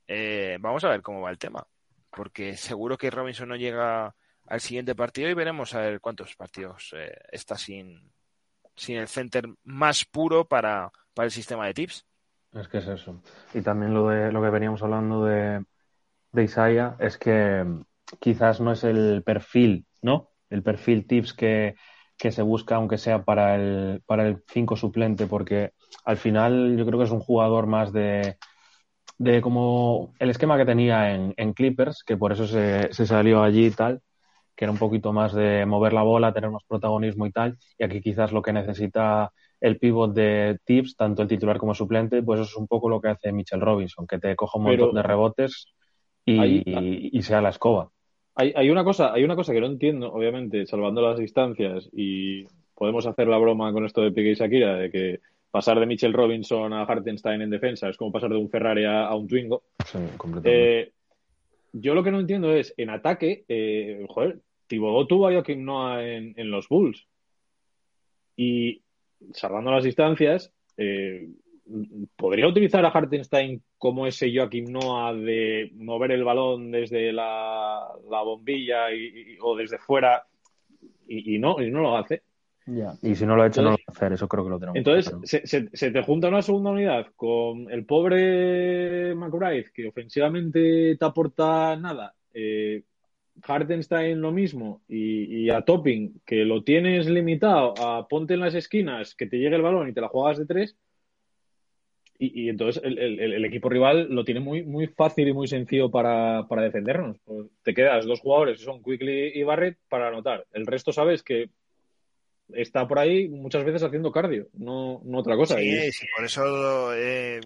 [0.08, 1.66] eh, vamos a ver cómo va el tema.
[2.10, 4.16] Porque seguro que Robinson no llega
[4.48, 8.12] al siguiente partido y veremos a ver cuántos partidos eh, está sin,
[8.76, 12.06] sin el center más puro para, para el sistema de tips.
[12.54, 13.22] Es que es eso.
[13.54, 15.66] Y también lo de lo que veníamos hablando de,
[16.32, 17.84] de Isaiah es que mm,
[18.20, 20.32] quizás no es el perfil, ¿no?
[20.50, 21.76] El perfil tips que,
[22.18, 25.74] que se busca, aunque sea para el, para el 5 suplente, porque
[26.06, 28.38] al final yo creo que es un jugador más de,
[29.18, 33.44] de como el esquema que tenía en, en Clippers, que por eso se, se salió
[33.44, 34.02] allí y tal,
[34.56, 37.84] que era un poquito más de mover la bola, tener más protagonismo y tal, y
[37.84, 42.22] aquí quizás lo que necesita el pivot de tips, tanto el titular como el suplente,
[42.22, 44.86] pues eso es un poco lo que hace Mitchell Robinson, que te coja un Pero-
[44.86, 45.66] montón de rebotes
[46.26, 47.90] y, sea la escoba.
[48.36, 52.46] Hay, hay una cosa, hay una cosa que no entiendo, obviamente, salvando las distancias, y
[52.76, 55.20] podemos hacer la broma con esto de Piqué y Shakira, de que
[55.52, 59.06] pasar de Mitchell Robinson a Hartenstein en defensa es como pasar de un Ferrari a,
[59.08, 59.64] a un Twingo.
[59.86, 60.80] Sí, completamente.
[60.82, 60.92] Eh,
[61.72, 66.04] yo lo que no entiendo es, en ataque, eh, joder, Thibodeau tuvo a Joaquim Noah
[66.06, 67.08] en, en los Bulls.
[68.36, 68.82] Y
[69.34, 71.30] salvando las distancias, eh,
[72.16, 78.22] podría utilizar a Hartenstein como ese Joaquim Noah de mover el balón desde la, la
[78.22, 80.26] bombilla y- y- o desde fuera
[81.08, 82.24] y, y no, y no lo hace.
[82.68, 82.94] Ya.
[83.04, 84.60] Y si no lo ha hecho, no lo va a hacer, eso creo que lo
[84.60, 84.78] tenemos.
[84.78, 90.98] Entonces, se, se- se te junta una segunda unidad con el pobre McBride, que ofensivamente
[90.98, 92.82] te aporta nada, eh,
[93.44, 98.56] Hartenstein lo mismo, y, y a Topping, que lo tienes limitado a ponte en las
[98.56, 100.78] esquinas, que te llegue el balón y te la juegas de tres,
[102.18, 105.48] y, y entonces el, el- el equipo rival lo tiene muy, muy fácil y muy
[105.48, 107.18] sencillo para, para defendernos.
[107.26, 110.46] Pues te quedas dos jugadores, que son Quickly y Barrett, para anotar.
[110.54, 111.50] El resto sabes que
[112.54, 115.58] está por ahí muchas veces haciendo cardio, no, no otra cosa.
[115.60, 117.42] Sí, Y- sí, por eso eh,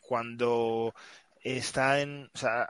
[0.00, 0.94] cuando
[1.42, 2.68] está en, o sea,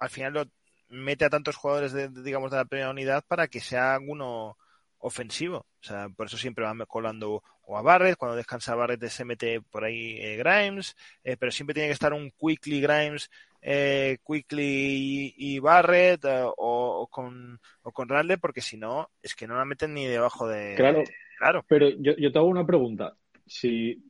[0.00, 0.44] al final lo
[0.90, 4.56] mete a tantos jugadores de, de, digamos de la primera unidad para que sea uno
[4.98, 5.66] ofensivo.
[5.80, 9.60] O sea, por eso siempre van colando o a Barrett, cuando descansa Barrett se mete
[9.60, 13.30] por ahí eh, Grimes, eh, pero siempre tiene que estar un Quickly Grimes,
[13.62, 16.24] eh, Quickly y, Barrett
[16.56, 20.48] o, con, o con Randle, porque si no, es que no la meten ni debajo
[20.48, 20.74] de...
[20.74, 21.04] Claro,
[21.38, 21.64] claro.
[21.68, 23.14] pero yo, yo te hago una pregunta.
[23.46, 24.02] Si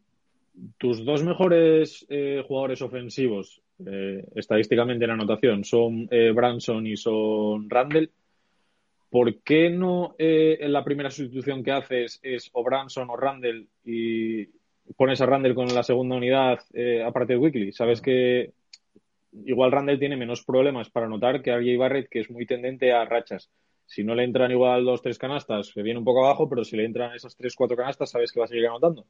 [0.79, 2.07] tus dos mejores
[2.47, 3.60] jugadores ofensivos
[4.35, 8.11] estadísticamente en la anotación son Branson y son Randle,
[9.11, 13.67] ¿por qué no eh, en la primera sustitución que haces es o Branson o Randall
[13.85, 14.47] y
[14.97, 17.73] pones a Randall con la segunda unidad eh, aparte de Weekly?
[17.73, 18.53] Sabes que
[19.45, 23.05] igual Randall tiene menos problemas para anotar que RJ Barrett, que es muy tendente a
[23.05, 23.51] rachas.
[23.85, 26.77] Si no le entran igual dos, tres canastas, se viene un poco abajo, pero si
[26.77, 29.05] le entran esas tres, cuatro canastas, sabes que va a seguir anotando.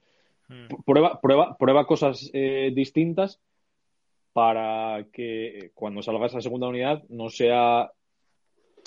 [0.49, 0.69] Hmm.
[0.87, 3.39] Prueba, prueba, prueba cosas eh, distintas
[4.33, 7.91] para que cuando salga esa segunda unidad no sea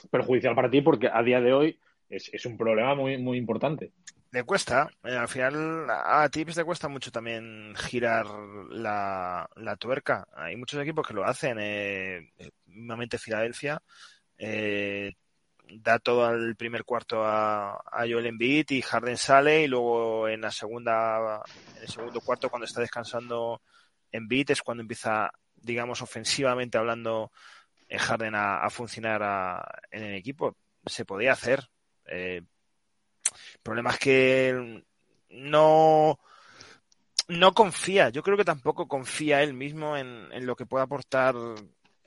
[0.10, 1.80] perjudicial para ti porque a día de hoy
[2.10, 3.92] es, un problema muy, muy importante.
[4.32, 8.26] Le cuesta, eh, al final a Tips le cuesta mucho también girar
[8.72, 9.48] la,
[9.80, 10.28] tuerca.
[10.36, 12.32] Hay muchos equipos que lo hacen, eh,
[13.20, 13.82] Filadelfia.
[14.38, 15.14] Eh,
[15.68, 20.42] da todo el primer cuarto a, a, Joel Embiid y Harden sale y luego en
[20.42, 21.42] la segunda
[21.76, 23.62] en el segundo cuarto cuando está descansando
[24.14, 27.32] Embiid es cuando empieza digamos ofensivamente hablando
[27.90, 30.56] Harden a, a funcionar en el equipo.
[30.86, 31.68] Se podía hacer.
[32.06, 34.84] Eh, el problema es que
[35.30, 36.20] no,
[37.28, 38.10] no confía.
[38.10, 41.36] Yo creo que tampoco confía él mismo en, lo que pueda aportar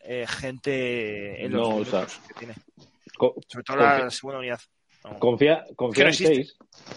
[0.00, 1.88] eh, gente en los
[2.28, 2.54] que tiene.
[3.48, 4.60] Sobre todo la segunda unidad.
[5.18, 6.56] Confía, confía en seis.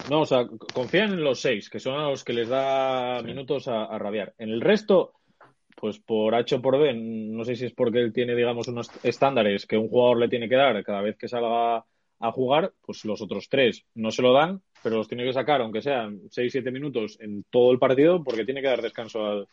[0.10, 3.68] No, o sea, confía en los seis, que son a los que les da minutos
[3.68, 4.34] a, a rabiar.
[4.38, 5.14] En el resto,
[5.76, 8.90] pues por H o por B, no sé si es porque él tiene, digamos, unos
[9.04, 11.86] estándares que un jugador le tiene que dar cada vez que salga
[12.20, 15.62] a jugar, pues los otros tres no se lo dan, pero los tiene que sacar,
[15.62, 19.48] aunque sean 6-7 minutos en todo el partido, porque tiene que dar descanso al,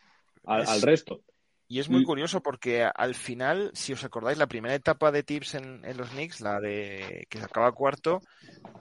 [0.44, 1.20] al, resto.
[1.68, 5.56] Y es muy curioso porque al final, si os acordáis, la primera etapa de Tips
[5.56, 8.22] en, en los Knicks, la de que se acaba cuarto,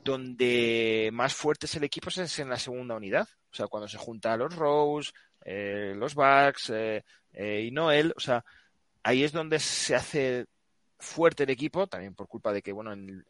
[0.04, 3.28] donde más fuerte es el equipo es en la segunda unidad.
[3.52, 5.12] O sea, cuando se junta los Rose,
[5.46, 8.44] eh, los Bucks, eh, eh, y no él, o sea,
[9.04, 10.46] ahí es donde se hace
[11.00, 13.24] fuerte el equipo, también por culpa de que, bueno, en,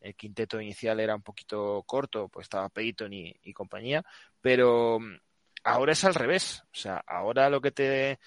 [0.00, 4.04] el quinteto inicial era un poquito corto, pues estaba Peyton y, compañía,
[4.40, 5.16] pero mm,
[5.64, 8.18] ahora es al revés, o sea, ahora lo que te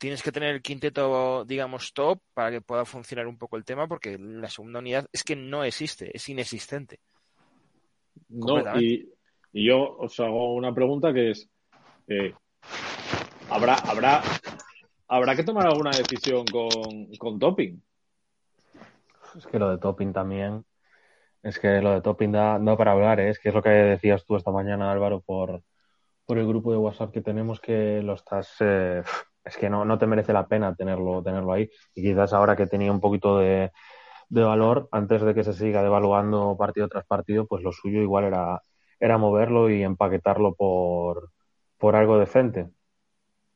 [0.00, 3.86] tienes que tener el quinteto, digamos, top para que pueda funcionar un poco el tema,
[3.86, 7.00] porque la segunda unidad es que no existe, es inexistente.
[8.28, 9.12] No, y,
[9.52, 11.48] yo os hago una pregunta que es,
[12.08, 12.32] eh,
[13.50, 14.22] ¿habrá, habrá
[15.10, 17.82] habrá que tomar alguna decisión con, con Topping.
[19.36, 20.64] Es que lo de Topping también,
[21.42, 23.30] es que lo de Topping da, no para hablar, ¿eh?
[23.30, 25.62] es que es lo que decías tú esta mañana, Álvaro, por,
[26.26, 29.02] por el grupo de WhatsApp que tenemos, que lo estás, eh,
[29.44, 31.70] es que no, no te merece la pena tenerlo, tenerlo ahí.
[31.94, 33.72] Y quizás ahora que tenía un poquito de,
[34.28, 38.24] de valor, antes de que se siga devaluando partido tras partido, pues lo suyo igual
[38.24, 38.60] era,
[38.98, 41.32] era moverlo y empaquetarlo por,
[41.78, 42.68] por algo decente.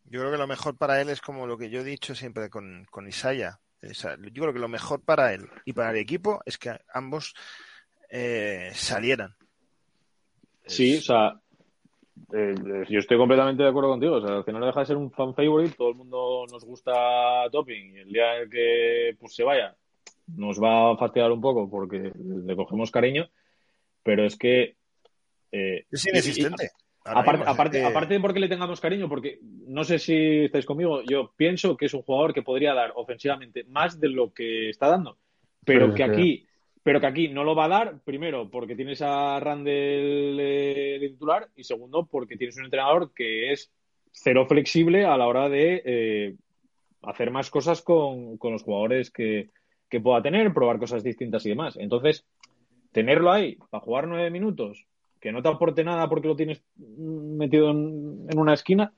[0.05, 2.51] Yo creo que lo mejor para él es como lo que yo he dicho siempre
[2.51, 3.61] con, con Isaiah.
[3.81, 7.35] yo creo que lo mejor para él y para el equipo es que ambos
[8.11, 9.35] eh, salieran.
[10.67, 11.41] Sí, o sea,
[12.33, 12.55] eh,
[12.89, 14.17] yo estoy completamente de acuerdo contigo.
[14.17, 16.65] O sea, al final no deja de ser un fan favorite, todo el mundo nos
[16.65, 16.93] gusta
[17.51, 19.77] Topping y el día en que pues, se vaya
[20.27, 23.29] nos va a fastidiar un poco porque le cogemos cariño,
[24.03, 24.77] pero es que...
[25.53, 26.71] Eh, es inexistente.
[27.05, 31.35] Aparte, aparte, aparte de porque le tengamos cariño, porque no sé si estáis conmigo, yo
[31.37, 35.19] pienso que es un jugador que podría dar ofensivamente más de lo que está dando,
[35.67, 36.47] pero que aquí,
[36.85, 41.49] pero que aquí no lo va a dar, primero porque tienes a Randall de, titular
[41.57, 43.73] y segundo porque tienes un entrenador que es
[44.13, 46.37] cero flexible a la hora de eh,
[47.03, 49.49] hacer más cosas con, los jugadores que,
[49.89, 51.77] que pueda tener, probar cosas distintas y demás.
[51.79, 52.27] Entonces,
[52.93, 54.87] tenerlo ahí para jugar nueve minutos
[55.21, 58.93] que no te aporte nada porque lo tienes metido en, una esquina,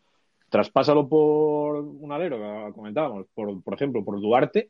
[0.49, 4.67] traspásalo por un alero, que comentábamos, por, por ejemplo, por Duarte,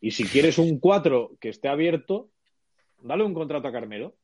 [0.00, 2.28] y si quieres un 4 que esté abierto,
[3.02, 4.14] dale un contrato a Carmelo.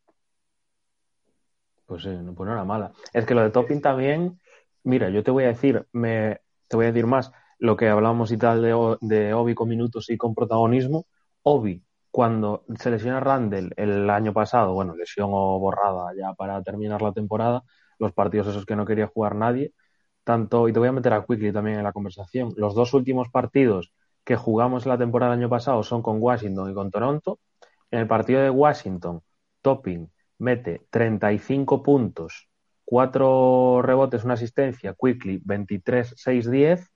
[1.87, 2.93] Pues sí, pues no era mala.
[3.13, 4.41] Es que lo de Topping también,
[4.83, 8.33] mira, yo te voy a decir, me, te voy a decir más, lo que hablábamos
[8.33, 11.07] y tal de, de Obi con minutos y con protagonismo,
[11.43, 17.03] Obi cuando se lesiona Randall el año pasado, bueno, lesión o borrada ya para terminar
[17.03, 17.63] la temporada,
[17.99, 19.75] los partidos esos que no quería jugar nadie,
[20.25, 23.29] tanto, y te voy a meter a Quickly también en la conversación, los dos últimos
[23.29, 23.93] partidos
[24.25, 27.39] que jugamos la temporada del año pasado son con Washington y con Toronto.
[27.91, 29.23] En el partido de Washington,
[29.63, 32.49] Topping mete 35 puntos,
[32.85, 36.91] 4 rebotes, una asistencia, Quickly 23, 6, 10.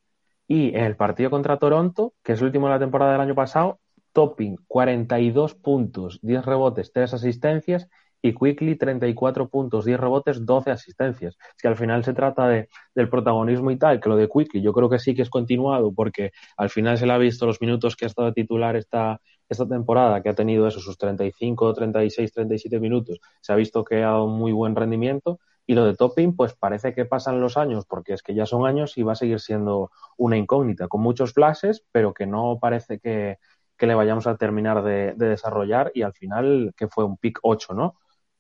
[0.49, 3.34] Y en el partido contra Toronto, que es el último de la temporada del año
[3.34, 3.78] pasado,
[4.12, 7.88] Topping 42 puntos, 10 rebotes, 3 asistencias
[8.22, 11.36] y Quickly 34 puntos, 10 rebotes, 12 asistencias.
[11.57, 14.61] Es que al final se trata de, del protagonismo y tal, que lo de Quickly
[14.61, 17.61] yo creo que sí que es continuado porque al final se le ha visto los
[17.61, 19.20] minutos que ha estado titular esta,
[19.51, 23.97] esta temporada, que ha tenido eso, sus 35, 36, 37 minutos, se ha visto que
[23.97, 25.41] ha dado un muy buen rendimiento.
[25.67, 28.67] Y lo de Topping, pues parece que pasan los años, porque es que ya son
[28.67, 32.99] años y va a seguir siendo una incógnita, con muchos flashes, pero que no parece
[32.99, 33.39] que,
[33.77, 35.93] que le vayamos a terminar de, de, desarrollar.
[35.95, 37.95] Y al final, que fue un pick 8, ¿no?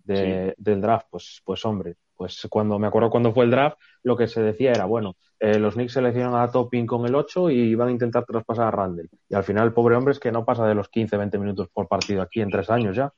[0.04, 0.62] de, sí.
[0.62, 4.26] del draft, pues, pues hombre, pues cuando me acuerdo cuando fue el draft, lo que
[4.26, 7.88] se decía era, bueno, eh, los Knicks seleccionan a Topping con el 8 y van
[7.88, 9.08] a intentar traspasar a Randall.
[9.26, 11.68] Y al final el pobre hombre es que no pasa de los 15, 20 minutos
[11.72, 13.10] por partido aquí en tres años ya.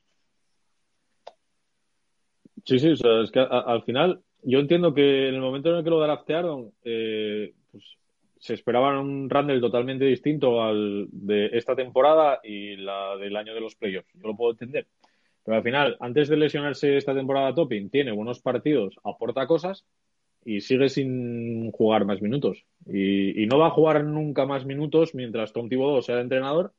[2.63, 5.75] Sí, sí, o sea, es que al final yo entiendo que en el momento en
[5.79, 7.83] el que lo draftearon, eh, pues
[8.39, 13.59] se esperaba un Randall totalmente distinto al de esta temporada y la del año de
[13.59, 14.13] los playoffs.
[14.13, 14.87] Yo lo puedo entender.
[15.43, 19.85] Pero al final, antes de lesionarse esta temporada Topping, tiene buenos partidos, aporta cosas
[20.45, 22.65] y sigue sin jugar más minutos.
[22.85, 26.73] Y, y no va a jugar nunca más minutos mientras Tom Thibodeau sea el entrenador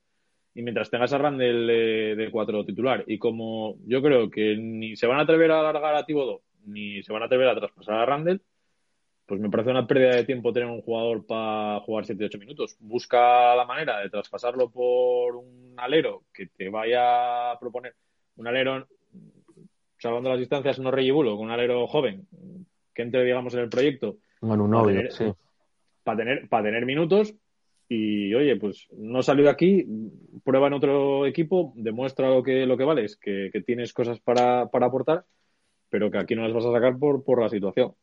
[0.54, 3.04] y mientras tengas a Randall de, de, cuatro titular.
[3.06, 7.02] Y como yo creo que ni se van a atrever a alargar a Thibodeau, ni
[7.02, 8.40] se van a atrever a traspasar a Randall,
[9.26, 12.76] pues me parece una pérdida de tiempo tener un jugador para jugar 7-8 minutos.
[12.78, 17.94] Busca la manera de traspasarlo por un alero que te vaya a proponer
[18.36, 18.86] un alero,
[19.98, 22.26] salvando las distancias, no Bulo, con un alero joven,
[22.92, 24.18] que entre, digamos, en el proyecto.
[24.40, 25.24] Bueno, un novio, para tener, sí.
[26.02, 27.34] Para tener, para tener minutos
[27.88, 29.86] y, oye, pues no salió de aquí,
[30.42, 34.66] prueba en otro equipo, demuestra lo que, lo que vales, que, que tienes cosas para,
[34.66, 35.24] para, aportar,
[35.88, 37.94] pero que aquí no las vas a sacar por, por la situación.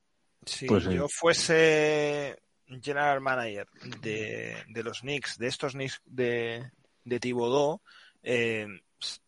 [0.45, 0.95] Si pues sí.
[0.95, 2.35] yo fuese
[2.81, 3.67] general manager
[4.01, 6.63] de, de, los Knicks, de estos Knicks de,
[7.03, 7.81] de Thibodeau,
[8.23, 8.67] eh,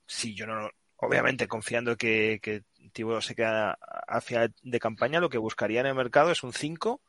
[0.05, 0.69] si yo no,
[1.05, 3.77] obviamente confiando que, que Thibodeau se queda
[4.07, 7.01] a final de campaña, lo que buscaría en el mercado es un 5,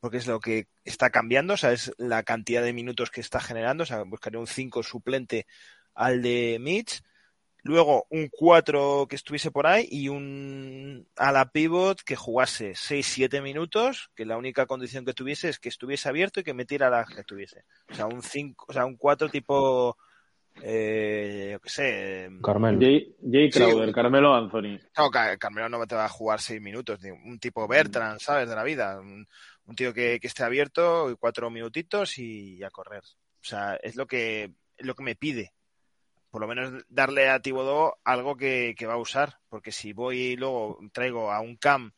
[0.00, 3.40] porque es lo que está cambiando, o sea, es la cantidad de minutos que está
[3.40, 5.46] generando, o sea, buscaría un 5 suplente
[5.94, 7.02] al de Mitch,
[7.62, 13.42] luego un 4 que estuviese por ahí y un a la pivot que jugase 6-7
[13.42, 17.04] minutos, que la única condición que tuviese es que estuviese abierto y que metiera la
[17.04, 17.64] que tuviese.
[17.90, 19.96] O sea, un 5, o sea, un 4 tipo
[20.62, 22.28] eh, yo qué sé.
[22.42, 22.78] Carmelo.
[22.80, 24.78] Jay, Jay Crowder, sí, Carmelo Anthony.
[24.96, 27.00] No, Carmelo no te va a jugar seis minutos.
[27.24, 28.48] Un tipo Bertrand, ¿sabes?
[28.48, 28.98] De la vida.
[28.98, 29.26] Un,
[29.66, 33.02] un tío que, que, esté abierto, cuatro minutitos y, a correr.
[33.04, 35.52] O sea, es lo que, lo que me pide.
[36.30, 39.38] Por lo menos darle a Tibodó algo que, que, va a usar.
[39.48, 41.92] Porque si voy y luego traigo a un Cam,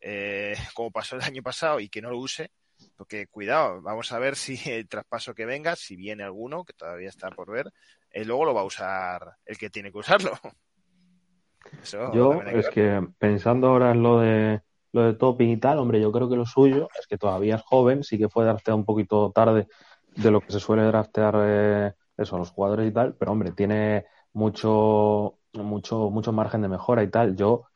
[0.00, 2.50] eh, como pasó el año pasado, y que no lo use,
[2.96, 7.08] porque cuidado, vamos a ver si el traspaso que venga, si viene alguno, que todavía
[7.08, 7.72] está por ver,
[8.10, 10.32] eh, luego lo va a usar el que tiene que usarlo.
[11.82, 16.00] Eso yo, es que pensando ahora en lo de lo de topping y tal, hombre,
[16.00, 18.84] yo creo que lo suyo es que todavía es joven, sí que fue drafteado un
[18.84, 19.68] poquito tarde
[20.16, 24.06] de lo que se suele draftear eh, eso, los jugadores y tal, pero hombre, tiene
[24.32, 27.36] mucho, mucho, mucho margen de mejora y tal.
[27.36, 27.66] Yo,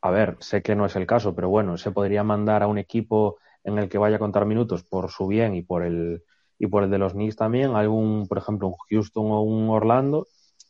[0.00, 2.78] a ver, sé que no es el caso, pero bueno, se podría mandar a un
[2.78, 6.24] equipo en el que vaya a contar minutos por su bien y por el
[6.58, 10.26] y por el de los Knicks también, algún, por ejemplo, un Houston o un Orlando,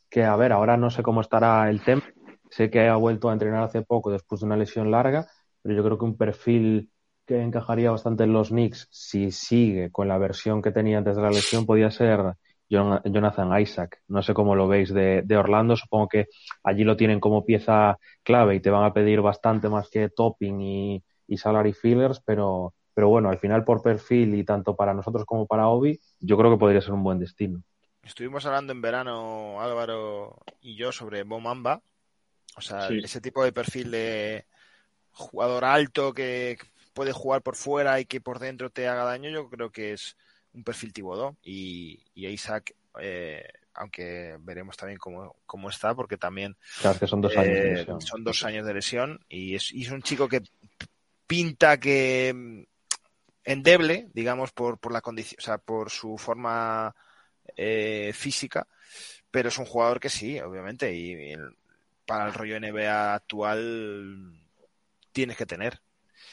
[0.09, 2.03] que a ver, ahora no sé cómo estará el tema,
[2.49, 5.27] sé que ha vuelto a entrenar hace poco después de una lesión larga,
[5.61, 6.91] pero yo creo que un perfil
[7.25, 11.21] que encajaría bastante en los Knicks, si sigue con la versión que tenía antes de
[11.21, 12.35] la lesión, podía ser
[12.69, 14.01] Jonathan Isaac.
[14.07, 15.75] No sé cómo lo veis de, de, Orlando.
[15.75, 16.27] Supongo que
[16.63, 20.61] allí lo tienen como pieza clave y te van a pedir bastante más que topping
[20.61, 25.25] y, y salary fillers, pero, pero bueno, al final por perfil y tanto para nosotros
[25.25, 27.63] como para Obi, yo creo que podría ser un buen destino.
[28.03, 31.81] Estuvimos hablando en verano, Álvaro y yo, sobre Bomamba.
[32.55, 32.99] O sea, sí.
[33.03, 34.45] ese tipo de perfil de
[35.11, 36.57] jugador alto que
[36.93, 40.17] puede jugar por fuera y que por dentro te haga daño, yo creo que es
[40.53, 41.37] un perfil Tibodó.
[41.43, 47.21] Y, y Isaac, eh, aunque veremos también cómo, cómo, está, porque también claro, que son
[47.21, 48.01] dos años de eh, lesión.
[48.01, 50.43] Son dos años de lesión y es, y es un chico que
[51.25, 52.65] pinta que
[53.43, 56.95] endeble, digamos, por, por la condición, o sea, por su forma
[57.55, 58.67] eh, física,
[59.31, 61.55] pero es un jugador que sí, obviamente, y, y el,
[62.05, 64.33] para el rollo NBA actual
[65.11, 65.81] tienes que tener.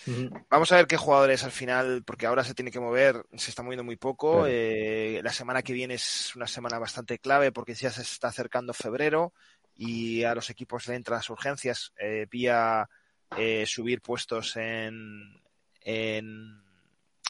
[0.07, 0.47] Uh -huh.
[0.49, 3.63] Vamos a ver qué jugadores al final, porque ahora se tiene que mover, se está
[3.63, 4.47] moviendo muy poco.
[4.47, 8.73] Eh, la semana que viene es una semana bastante clave porque ya se está acercando
[8.73, 9.33] febrero
[9.77, 12.89] y a los equipos le entran las urgencias eh, vía
[13.37, 15.41] eh, subir puestos en,
[15.83, 16.63] en,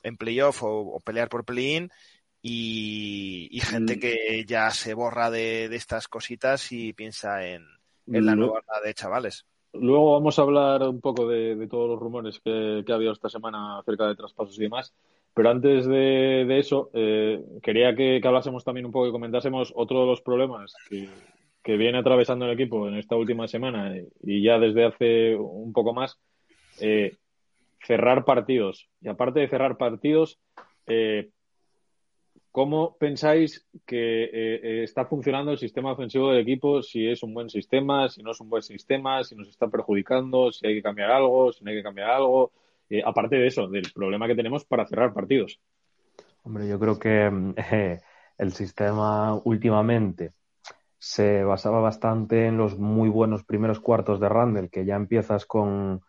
[0.03, 1.91] en playoff o, pelear por play-in
[2.43, 4.01] y, gente mm.
[4.01, 7.67] que ya se borra de, estas cositas y piensa en,
[8.07, 9.47] en la nueva de chavales.
[9.73, 13.79] Luego vamos a hablar un poco de, todos los rumores que, ha habido esta semana
[13.79, 14.93] acerca de traspasos y demás.
[15.33, 20.07] Pero antes de, eso, eh, quería que, hablásemos también un poco y comentásemos otro de
[20.07, 23.95] los problemas que, viene atravesando el equipo en esta última semana
[24.25, 26.19] y ya desde hace un poco más,
[26.81, 27.17] eh,
[27.81, 28.89] cerrar partidos.
[29.01, 30.39] Y aparte de cerrar partidos,
[30.87, 31.31] eh,
[32.53, 36.83] ¿Cómo pensáis que eh, eh, está funcionando el sistema ofensivo del equipo?
[36.83, 40.51] Si es un buen sistema, si no es un buen sistema, si nos está perjudicando,
[40.51, 42.51] si hay que cambiar algo, si no hay que cambiar algo.
[43.05, 45.61] Aparte de eso, del problema que tenemos para cerrar partidos.
[46.43, 48.01] Hombre, yo creo que
[48.39, 50.33] el sistema últimamente
[50.99, 56.03] se basaba bastante en los muy buenos primeros cuartos de Randall, que ya empiezas con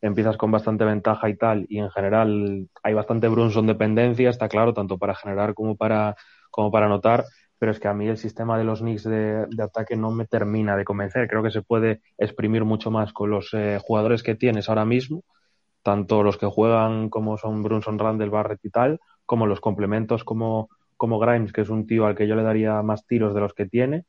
[0.00, 4.74] empiezas con bastante ventaja y tal, y en general hay bastante Brunson dependencia, está claro,
[4.74, 6.16] tanto para generar como para,
[6.50, 7.24] como para anotar,
[7.58, 10.76] pero es que a mí el sistema de los Knicks de, ataque no me termina
[10.76, 11.28] de convencer.
[11.28, 15.24] Creo que se puede exprimir mucho más con los eh, jugadores que tienes ahora mismo,
[15.82, 20.68] tanto los que juegan como son Brunson, Randall, Barrett y tal, como los complementos como,
[20.96, 23.54] como Grimes, que es un tío al que yo le daría más tiros de los
[23.54, 24.04] que tiene,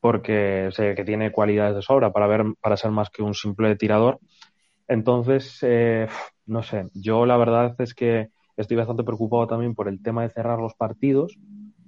[0.00, 3.76] porque sé que tiene cualidades de sobra para, ver, para ser más que un simple
[3.76, 4.20] tirador
[4.88, 6.08] entonces, eh,
[6.46, 10.30] no sé, yo la verdad es que estoy bastante preocupado también por el tema de
[10.30, 11.36] cerrar los partidos,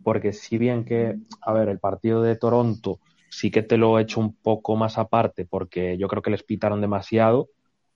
[0.03, 4.03] porque si bien que, a ver, el partido de Toronto sí que te lo he
[4.03, 7.49] hecho un poco más aparte, porque yo creo que les pitaron demasiado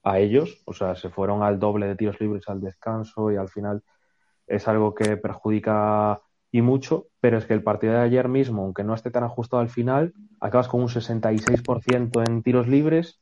[0.03, 3.49] a ellos, o sea, se fueron al doble de tiros libres al descanso y al
[3.49, 3.83] final
[4.47, 8.85] es algo que perjudica y mucho, pero es que el partido de ayer mismo, aunque
[8.85, 13.21] no esté tan ajustado al final, acabas con un 66% en tiros libres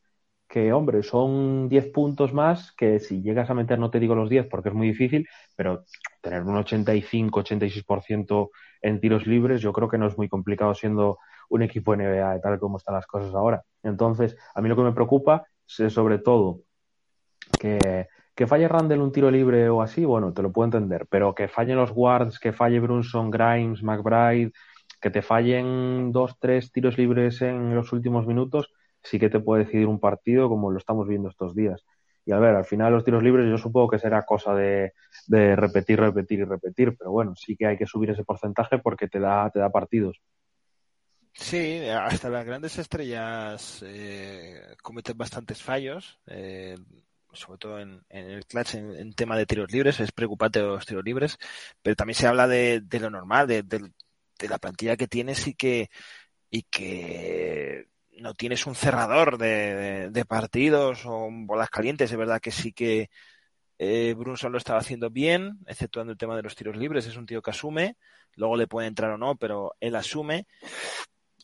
[0.51, 4.29] que, hombre, son 10 puntos más que si llegas a meter, no te digo los
[4.29, 5.85] 10 porque es muy difícil, pero
[6.21, 8.51] tener un 85-86%
[8.83, 11.19] en tiros libres yo creo que no es muy complicado siendo
[11.51, 13.63] un equipo NBA tal como están las cosas ahora.
[13.85, 15.47] Entonces, a mí lo que me preocupa
[15.79, 16.63] es sobre todo
[17.61, 21.33] que, que falle Randall un tiro libre o así, bueno, te lo puedo entender, pero
[21.33, 24.51] que fallen los guards, que falle Brunson, Grimes, McBride,
[25.01, 28.73] que te fallen dos, tres tiros libres en los últimos minutos,
[29.03, 31.85] sí que te puede decidir un partido como lo estamos viendo estos días.
[32.27, 34.93] Y a ver, al final los tiros libres yo supongo que será cosa de,
[35.29, 39.19] repetir, repetir y repetir, pero bueno, sí que hay que subir ese porcentaje porque te
[39.19, 40.21] da, te da partidos.
[41.33, 46.77] Sí, hasta las grandes estrellas eh, cometen bastantes fallos, eh,
[47.33, 51.39] sobre todo en, el clutch, en, tema de tiros libres, es preocupante los tiros libres,
[51.83, 55.89] pero también se habla de, lo normal, de, de, la plantilla que tienes y que,
[56.51, 57.90] y que
[58.21, 62.11] no tienes un cerrador de, partidos o bolas calientes.
[62.11, 63.11] Es verdad que sí que
[63.79, 67.07] eh, Brunson lo estaba haciendo bien, exceptuando el tema de los tiros libres.
[67.07, 67.97] Es un tío que asume,
[68.37, 70.47] luego le puede entrar o no, pero él asume.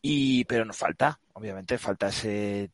[0.03, 2.70] Y, pero nos falta, obviamente, falta ese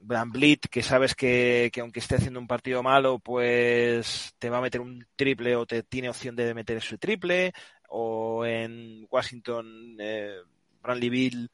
[0.00, 4.80] Blit, que sabes que, aunque esté haciendo un partido malo, pues te va a meter
[4.80, 7.52] un triple o te tiene opción de meter ese triple.
[7.88, 10.38] O en Washington, eh,
[10.82, 11.50] Bill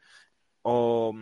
[0.70, 1.14] o,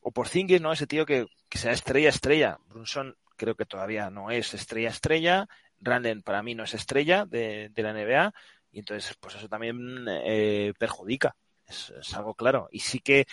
[0.00, 0.72] o por Zingis, ¿no?
[0.72, 2.58] Ese tío que, sea estrella, estrella.
[2.68, 5.48] Brunson creo que todavía no es estrella, estrella.
[5.78, 8.32] Randen para mí no es estrella de, la NBA
[8.72, 11.36] y entonces pues eso también eh, perjudica.
[11.66, 12.68] Es, algo claro.
[12.72, 13.26] Y sí que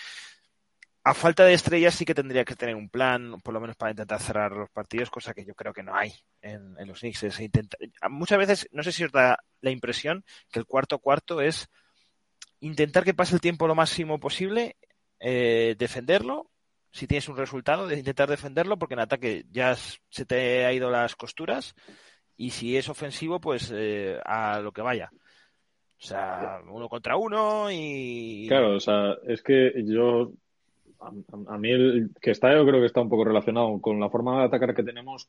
[1.05, 3.91] a falta de estrellas sí que tendría que tener un plan, por lo menos para
[3.91, 7.25] intentar cerrar los partidos, cosa que yo creo que no hay en, los Knicks.
[8.09, 11.69] muchas veces, no sé si os da la impresión que el cuarto cuarto es
[12.59, 14.77] intentar que pase el tiempo lo máximo posible
[15.25, 16.49] eh, defenderlo,
[16.91, 20.91] si tienes un resultado, de intentar defenderlo, porque en ataque ya se te ha ido
[20.91, 21.75] las costuras,
[22.35, 25.09] y si es ofensivo, pues eh, a lo que vaya.
[25.13, 28.47] O sea, uno contra uno y...
[28.49, 30.33] Claro, o sea, es que yo...
[30.99, 34.39] A, mí el que está yo creo que está un poco relacionado con la forma
[34.39, 35.27] de atacar que tenemos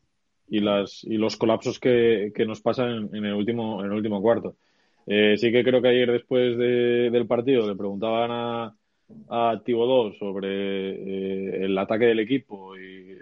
[0.48, 4.54] y las y los colapsos que, nos pasan en, el último en el último cuarto.
[5.04, 8.76] Eh, sí que creo que ayer después del partido le preguntaban a,
[9.28, 13.18] a Tibodó sobre eh, el ataque del equipo y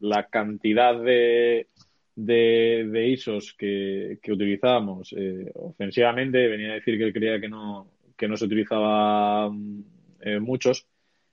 [0.00, 1.68] la cantidad de,
[2.14, 7.88] de, ISOs que, que utilizábamos eh, ofensivamente, venía a decir que él creía que no,
[8.16, 9.84] que no se utilizaban
[10.20, 10.86] eh, muchos.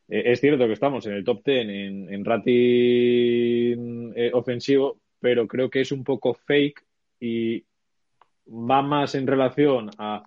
[0.08, 5.82] es cierto que estamos en el top 10 en, en rating ofensivo, pero creo que
[5.82, 6.84] es un poco fake
[7.20, 7.64] y
[8.48, 10.24] va más en relación a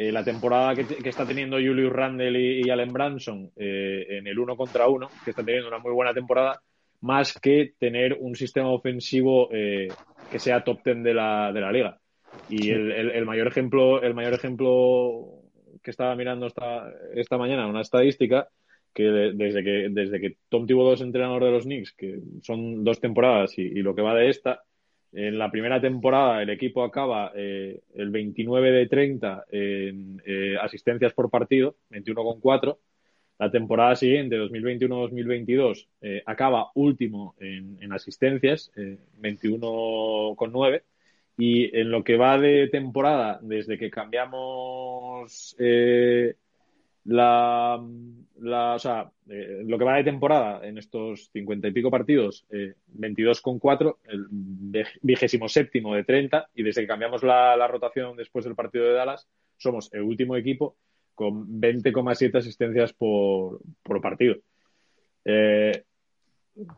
[0.00, 4.56] eh, la temporada que, está teniendo Julius Randle y, Allen Branson eh, en el uno
[4.56, 6.62] contra uno, que están teniendo una muy buena temporada,
[7.00, 9.88] más que tener un sistema ofensivo eh,
[10.30, 11.98] que sea top ten de la, de la liga.
[12.48, 15.42] Y el, mayor ejemplo, el mayor ejemplo
[15.82, 18.46] que estaba mirando esta, esta mañana, una estadística,
[18.94, 23.00] que desde que desde que Tom Thibodeau es entrenador de los Knicks, que son dos
[23.00, 24.62] temporadas y, y lo que va de esta,
[25.12, 31.14] en la primera temporada el equipo acaba eh, el 29 de 30 en eh, asistencias
[31.14, 32.78] por partido, 21,4.
[33.38, 40.82] La temporada siguiente, 2021-2022, eh, acaba último en, en asistencias, 21,9.
[41.40, 45.54] Y en lo que va de temporada, desde que cambiamos
[47.08, 47.82] la,
[49.30, 54.26] eh, lo que va de temporada en estos cincuenta y pico partidos, eh, 22,4, el
[55.00, 59.26] vigésimo séptimo de 30, y desde que cambiamos la, rotación después del partido de Dallas,
[59.56, 60.76] somos el último equipo
[61.14, 64.36] con 20,7 asistencias por, por partido.
[65.24, 65.82] Eh,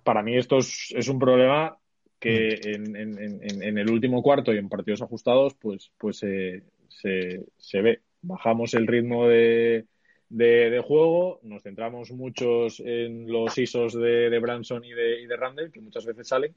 [0.05, 1.77] para mí esto es, un problema
[2.21, 8.01] que en, el último cuarto y en partidos ajustados, pues, pues se, se ve.
[8.23, 9.87] Bajamos el ritmo de,
[10.31, 11.41] de, juego.
[11.43, 15.81] Nos centramos muchos en los ISOs de, de Branson y de, y de Randall, que
[15.81, 16.55] muchas veces salen,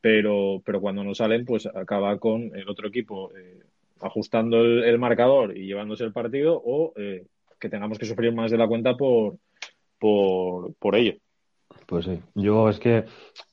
[0.00, 3.60] pero, pero cuando no salen, pues acaba con el otro equipo eh,
[4.00, 7.26] ajustando el, marcador y llevándose el partido o eh,
[7.60, 9.36] que tengamos que sufrir más de la cuenta por,
[9.98, 11.14] por, por ello.
[11.86, 13.04] Pues sí, yo es que,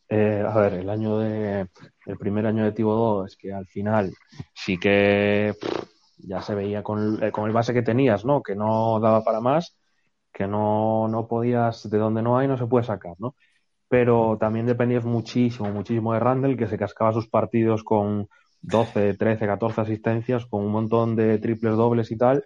[0.10, 1.68] eh, a ver, el año de,
[2.06, 4.12] el primer año de Tibo es que al final
[4.54, 5.54] sí que
[6.20, 8.42] ya se veía con, eh, con, el base que tenías, ¿no?
[8.42, 9.78] Que no daba para más,
[10.34, 13.36] que no, no podías, de donde no hay, no se puede sacar, ¿no?
[13.88, 18.28] Pero también dependías muchísimo, muchísimo de Randall, que se cascaba sus partidos con
[18.62, 22.44] 12, 13, 14 asistencias, con un montón de triples dobles y tal.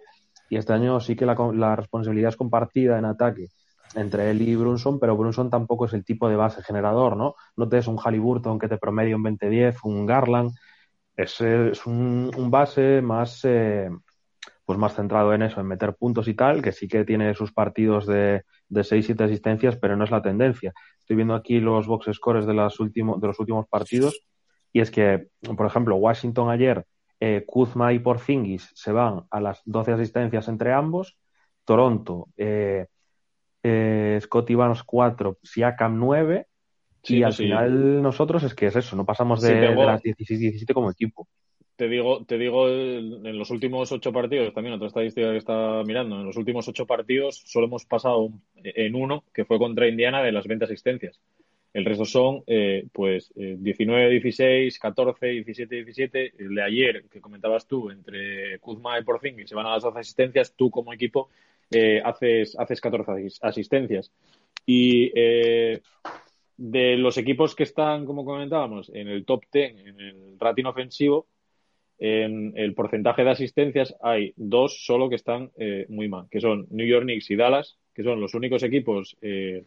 [0.48, 3.48] Y este año sí que la, la responsabilidad es compartida en ataque
[3.94, 7.34] entre él y Brunson, pero Brunson tampoco es el tipo de base generador, ¿no?
[7.56, 10.52] No te es un Halliburton que te promedia un 20-10, un Garland,
[11.16, 13.88] es, un, un, base más, eh,
[14.64, 17.52] pues más centrado en eso, en meter puntos y tal, que sí que tiene sus
[17.52, 20.72] partidos de, de 6-7 asistencias, pero no es la tendencia.
[20.98, 24.26] Estoy viendo aquí los box scores de, las último, de los últimos partidos
[24.74, 26.84] y es que, por ejemplo, Washington ayer,
[27.20, 31.16] eh, Kuzma y Porzingis se van a las 12 asistencias entre ambos,
[31.64, 32.88] Toronto, eh,
[33.62, 36.48] eh, Scotty Barnes 4, Siakam 9
[37.06, 41.26] y al final nosotros es que es eso, no pasamos de, las 16-17 como equipo.
[41.76, 46.20] Te digo, te digo, en los últimos ocho partidos, también otra estadística que estaba mirando,
[46.20, 48.30] en los últimos ocho partidos solo hemos pasado
[48.62, 51.20] en uno, que fue contra Indiana, de las 20 asistencias.
[51.74, 56.32] El resto son, eh, pues, 19, 16, 14, 17, 17.
[56.38, 59.98] El de ayer, que comentabas tú, entre Kuzma y Porzingis, se van a las 12
[59.98, 60.54] asistencias.
[60.54, 61.30] Tú, como equipo,
[61.72, 64.12] eh, haces, haces 14 asistencias.
[64.64, 65.80] Y eh,
[66.56, 71.26] de los equipos que están, como comentábamos, en el top 10, en el rating ofensivo,
[71.98, 76.66] en el porcentaje de asistencias hay dos solo que están eh, muy mal, que son
[76.70, 79.64] New York Knicks y Dallas, que son los únicos equipos eh,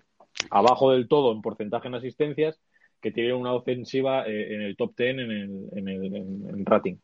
[0.52, 2.60] abajo del todo en porcentaje en asistencias
[3.02, 6.98] que tienen una ofensiva eh, en el top 10 en el, en el rating.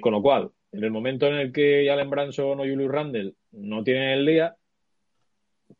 [0.00, 3.84] Con lo cual, en el momento en el que Allen Branson o Julius Randle no
[3.84, 4.56] tienen el día,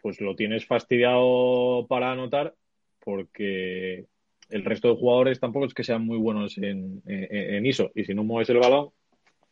[0.00, 2.54] pues lo tienes fastidiado para anotar
[3.08, 4.04] porque
[4.50, 7.90] el resto de jugadores tampoco es que sean muy buenos en, en, ISO.
[7.94, 8.90] Y si no mueves el balón.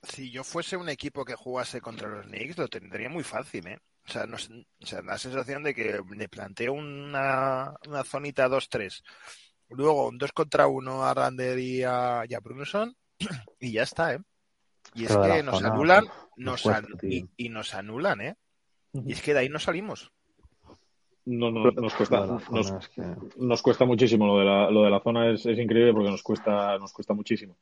[0.03, 3.79] Si yo fuese un equipo que jugase contra los Knicks, lo tendría muy fácil, ¿eh?
[4.07, 9.03] O sea, no, o sea la sensación de que me planteo una, una zonita 2-3,
[9.71, 12.95] luego un 2 contra 1 a Rander y a, y a Brunson,
[13.59, 14.19] y ya está, ¿eh?
[14.93, 16.05] Y es que nos anulan,
[16.37, 18.37] nos, cuesta, y, y, nos anulan, ¿eh?
[18.93, 20.13] Y es que de ahí no salimos.
[21.27, 22.89] No, no, nos cuesta, nos,
[23.37, 26.23] nos, cuesta muchísimo lo de la, lo de la zona es, es, increíble porque nos
[26.23, 27.57] cuesta, nos cuesta muchísimo.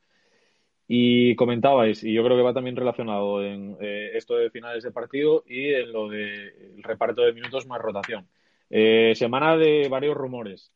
[0.87, 4.91] Y comentabais, y yo creo que va también relacionado en eh, esto de finales de
[4.91, 8.27] partido y en lo del de reparto de minutos más rotación.
[8.69, 10.71] Eh, semana de varios rumores.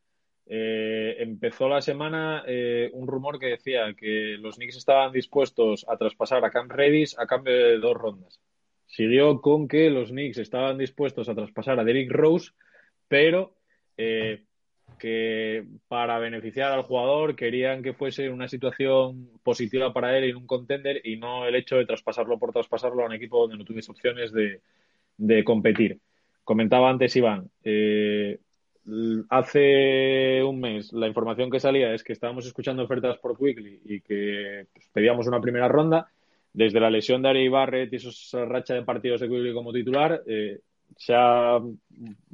[0.51, 5.95] Eh, empezó la semana eh, un rumor que decía que los Knicks estaban dispuestos a
[5.95, 8.41] traspasar a Cam Redis a cambio de dos rondas.
[8.87, 12.49] Siguió con que los Knicks estaban dispuestos a traspasar a Derrick Rose
[13.09, 13.53] pero
[13.97, 14.43] eh,
[14.97, 20.47] que para beneficiar al jugador querían que fuese una situación positiva para él en un
[20.47, 23.91] contender y no el hecho de traspasarlo por traspasarlo a un equipo donde no tuviese
[23.91, 24.61] opciones de,
[25.17, 25.99] de competir.
[26.43, 28.39] Comentaba antes Iván, eh,
[29.29, 34.01] hace un mes la información que salía es que estábamos escuchando ofertas por Quickly y
[34.01, 36.09] que pues, pedíamos una primera ronda.
[36.53, 40.23] desde la lesión de Ari Barrett y esa racha de partidos de Quigley como titular,
[40.25, 40.59] eh,
[40.97, 41.59] sea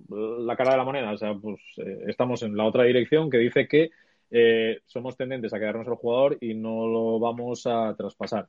[0.10, 1.12] la cara de la moneda.
[1.12, 3.92] O sea, pues eh, estamos en la otra dirección que dice que
[4.32, 8.48] eh, somos tendentes a quedarnos el jugador y no lo vamos a traspasar.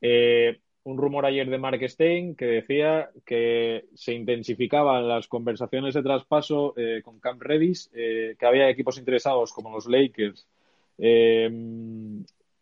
[0.00, 6.02] Eh, un rumor ayer de Mark Stein que decía que se intensificaban las conversaciones de
[6.02, 6.74] traspaso
[7.04, 10.48] con Camp Redis, que había equipos interesados como los Lakers,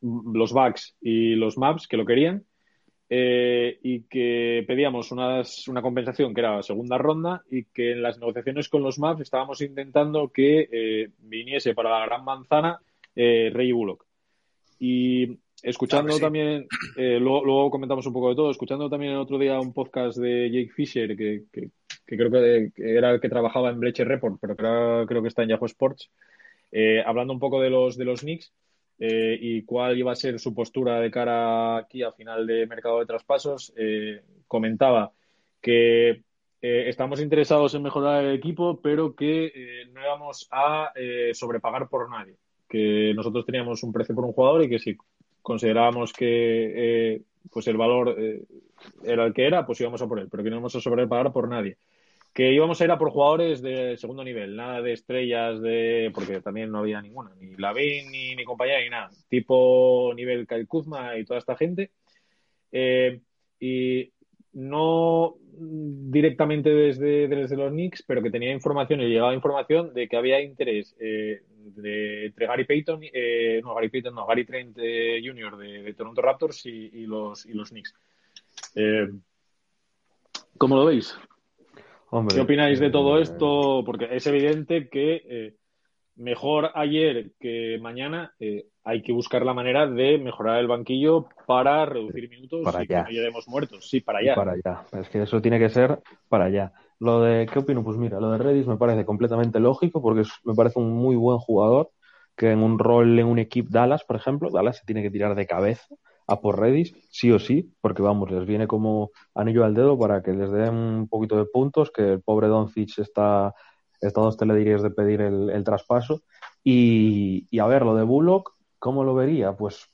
[0.02, 2.44] los Bucks y los Maps que lo querían
[3.10, 8.68] y que pedíamos unas, una compensación que era segunda ronda y que en las negociaciones
[8.68, 12.80] con los Maps estábamos intentando que viniese para la gran manzana
[13.14, 14.04] Ray Bullock.
[14.78, 16.20] Y Escuchando sí.
[16.20, 19.72] también, eh, luego, luego, comentamos un poco de todo, escuchando también el otro día un
[19.72, 21.70] podcast de Jake Fisher, que, que,
[22.06, 25.42] que creo que, era el que trabajaba en Bleacher Report, pero creo, creo que está
[25.42, 26.10] en Yahoo Sports,
[26.70, 28.52] eh, hablando un poco de los, de los Knicks
[28.98, 33.00] eh, y cuál iba a ser su postura de cara aquí a final de mercado
[33.00, 33.72] de traspasos,
[34.46, 35.12] comentaba
[35.60, 36.22] que
[36.60, 40.92] estamos interesados en mejorar el equipo, pero que no íbamos a
[41.32, 42.36] sobrepagar por nadie,
[42.68, 44.96] que nosotros teníamos un precio por un jugador y que si
[45.48, 48.42] considerábamos que eh, pues el valor eh,
[49.02, 51.32] era el que era, pues íbamos a por él, pero que no íbamos a sobrepagar
[51.32, 51.78] por nadie.
[52.38, 56.40] Que íbamos a ir a por jugadores de segundo nivel, nada de estrellas, de porque
[56.40, 59.10] también no había ninguna, ni Lavín, ni, ni compañía, ni nada.
[59.28, 61.90] Tipo nivel Kyle Kuzma y toda esta gente.
[62.70, 63.18] Eh,
[63.58, 64.12] y
[64.52, 70.16] no directamente desde, desde los Knicks, pero que tenía información y llegaba información de que
[70.16, 71.42] había interés eh,
[71.74, 75.56] de, entre Gary Payton, eh, no, Gary Payton, no, Gary Trent eh, Jr.
[75.56, 77.96] De, Toronto Raptors y, y, los, y los Knicks.
[80.56, 81.18] ¿Cómo lo veis?
[82.10, 83.82] Hombre, ¿Qué opináis de todo esto?
[83.84, 85.54] Porque es evidente que eh,
[86.16, 91.84] mejor ayer que mañana eh, hay que buscar la manera de mejorar el banquillo para
[91.84, 93.04] reducir minutos para y allá.
[93.04, 93.88] que no lleguemos muertos.
[93.88, 94.34] Sí, para allá.
[94.34, 94.86] Para allá.
[94.98, 96.72] Es que eso tiene que ser para allá.
[96.98, 97.84] Lo de, ¿qué opino?
[97.84, 101.14] Pues mira, lo de Redis me parece completamente lógico porque es, me parece un muy
[101.14, 101.90] buen jugador
[102.36, 105.34] que en un rol en un equipo Dallas, por ejemplo, Dallas se tiene que tirar
[105.34, 105.94] de cabeza
[106.28, 110.22] a por Redis, sí o sí, porque vamos, les viene como anillo al dedo para
[110.22, 113.54] que les den un poquito de puntos, que el pobre Doncic está,
[114.00, 116.20] está dos telediarios de pedir el, traspaso.
[116.62, 119.56] Y, y, a ver, lo de Bullock, ¿cómo lo vería?
[119.56, 119.86] Pues,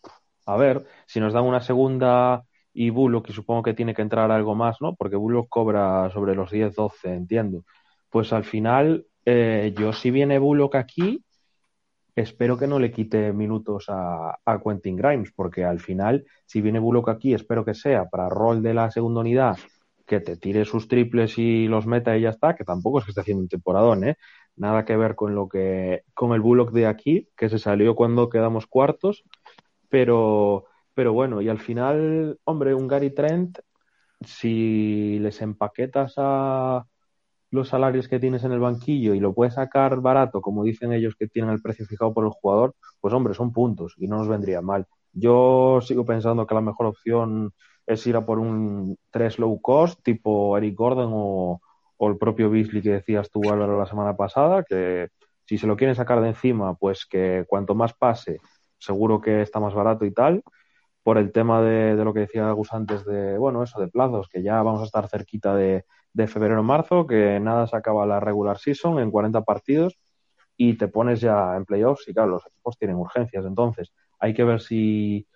[0.47, 4.30] a ver, si nos dan una segunda y Bullock, que supongo que tiene que entrar
[4.32, 4.97] algo más, ¿no?
[4.97, 7.62] Porque Bullock cobra sobre los 10, 12, entiendo.
[8.11, 11.24] Pues al final, eh, yo si viene Bullock aquí,
[12.15, 16.79] espero que no le quite minutos a, a, Quentin Grimes, porque al final, si viene
[16.79, 19.57] Bullock aquí, espero que sea para rol de la segunda unidad,
[20.07, 23.11] que te tire sus triples y los meta y ya está, que tampoco es que
[23.11, 24.17] esté haciendo un temporadón, ¿eh?
[24.57, 28.29] Nada que ver con lo que, con el Bullock de aquí, que se salió cuando
[28.29, 29.25] quedamos cuartos,
[29.89, 33.59] pero, pero bueno, y al final, hombre, un Gary Trent,
[34.21, 36.87] si les empaquetas a
[37.55, 41.15] los salarios que tienes en el banquillo y lo puedes sacar barato, como dicen ellos
[41.17, 44.29] que tienen el precio fijado por el jugador, pues hombre, son puntos y no nos
[44.29, 44.87] vendría mal.
[45.13, 47.53] Yo sigo pensando que la mejor opción
[47.87, 51.61] es ir a por un 3 low cost, tipo Eric Gordon o,
[52.01, 55.09] el propio Beasley que decías tú, Álvaro, la semana pasada, que
[55.47, 58.39] si se lo quieren sacar de encima, pues que cuanto más pase,
[58.79, 60.43] seguro que está más barato y tal
[61.03, 64.29] por el tema de, de, lo que decía Gus antes de, bueno, eso de plazos,
[64.29, 65.85] que ya vamos a estar cerquita de,
[66.15, 69.99] de febrero-marzo, que nada se acaba la regular season en 40 partidos
[70.57, 74.45] y te pones ya en playoffs y claro, los equipos tienen urgencias, entonces hay que
[74.45, 75.27] ver si,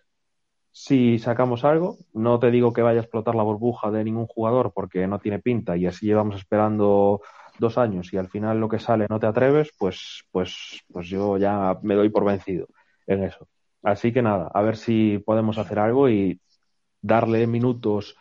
[0.70, 1.99] si sacamos algo.
[2.14, 5.41] No te digo que vaya a explotar la burbuja de ningún jugador porque no tiene
[5.41, 7.20] pinta y así llevamos esperando
[7.59, 11.37] dos años y al final lo que sale no te atreves, pues, pues, pues yo
[11.39, 12.68] ya me doy por vencido
[13.07, 13.49] en eso.
[13.83, 16.41] Así que nada, a ver si podemos hacer algo y
[17.03, 18.16] darle minutos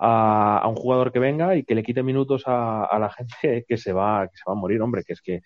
[0.00, 3.64] a, a, un jugador que venga y que le quite minutos a, a, la gente
[3.68, 5.42] que se va que se va a morir, hombre, que es que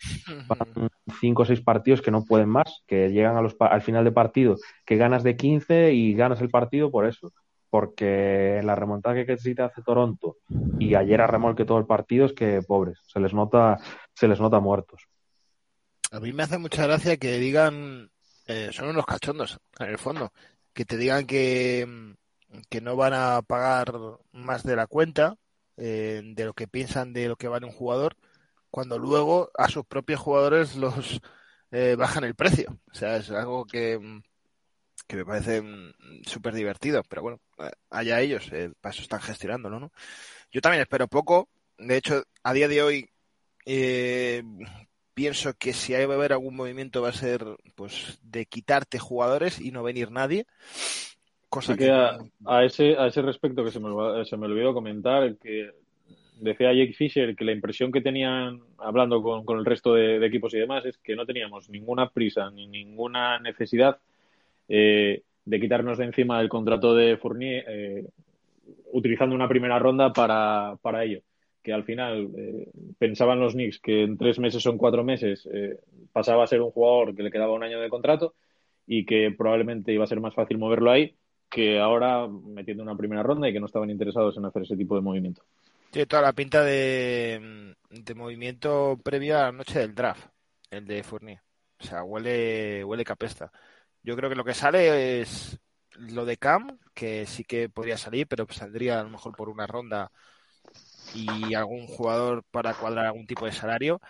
[0.46, 0.88] van
[1.20, 4.12] cinco o seis partidos que no pueden más, que llegan a los, al final de
[4.12, 7.32] partido, que ganas de 15 y ganas el partido por eso.
[7.68, 10.36] Porque la remontada que necesita hace Toronto
[10.78, 13.78] y ayer a remolque todo el partido es que pobres, se les nota,
[14.14, 15.08] se les nota muertos.
[16.12, 18.12] A mí me hace mucha gracia que digan
[18.46, 20.32] eh, son unos cachondos, en el fondo.
[20.72, 22.14] Que te digan que,
[22.68, 23.92] que no van a pagar
[24.32, 25.36] más de la cuenta,
[25.76, 28.16] eh, de lo que piensan de lo que vale un jugador,
[28.70, 31.20] cuando luego a sus propios jugadores los
[31.70, 32.78] eh, bajan el precio.
[32.90, 33.98] O sea, es algo que,
[35.06, 35.62] que me parece
[36.26, 37.40] súper divertido, pero bueno,
[37.90, 39.92] allá ellos, eh, para eso están gestionándolo, ¿no?
[40.50, 41.48] Yo también espero poco.
[41.78, 43.10] De hecho, a día de hoy,
[43.66, 44.42] eh,
[45.14, 47.44] pienso que si hay va a haber algún movimiento va a ser
[47.74, 50.46] pues de quitarte jugadores y no venir nadie
[51.54, 55.70] Cosa que, a, ese, a ese respecto que se me, se me olvidó comentar, que
[56.40, 60.52] decía Jake Fisher que la impresión que tenían hablando con, con el resto de, equipos
[60.54, 63.98] y demás es que no teníamos ninguna prisa ni ninguna necesidad
[64.68, 68.06] eh, de quitarnos de encima el contrato de Fournier eh,
[68.92, 71.20] utilizando una primera ronda para, para ello.
[71.62, 75.48] Que al final eh, pensaban los Knicks que en tres meses o en cuatro meses
[76.12, 78.34] pasaba a ser un jugador que le quedaba un año de contrato
[78.88, 81.14] y que probablemente iba a ser más fácil moverlo ahí
[81.54, 84.96] que ahora metiendo una primera ronda y que no estaban interesados en hacer ese tipo
[84.96, 85.42] de movimiento.
[85.90, 90.26] Tiene toda la pinta de, de movimiento previo a la noche del draft,
[90.70, 91.40] el de Fournier.
[91.78, 93.52] O sea, huele, huele capesta.
[94.02, 95.58] Yo creo que lo que sale es
[95.92, 99.66] lo de Cam, que sí que podría salir, pero saldría a lo mejor por una
[99.68, 100.10] ronda
[101.14, 104.00] y algún jugador para cuadrar algún tipo de salario,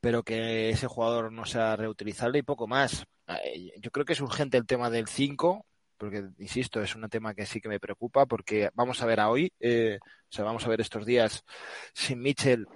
[0.00, 3.04] pero que ese jugador no sea reutilizable y poco más.
[3.28, 5.66] Eh, yo creo que es urgente el tema del 5,
[5.96, 9.30] porque, insisto, es un tema que sí que me preocupa, porque vamos a ver a
[9.30, 11.44] hoy, eh, o sea, vamos a ver estos días
[11.94, 12.66] sin Mitchell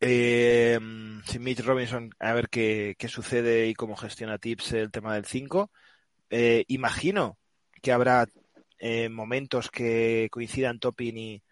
[0.00, 0.78] eh,
[1.26, 5.70] sin Mitch Robinson, a ver qué, sucede y cómo gestiona Tips el tema del 5.
[6.30, 7.38] Eh, imagino
[7.82, 8.26] que habrá
[9.10, 11.42] momentos que coincidan Topin y,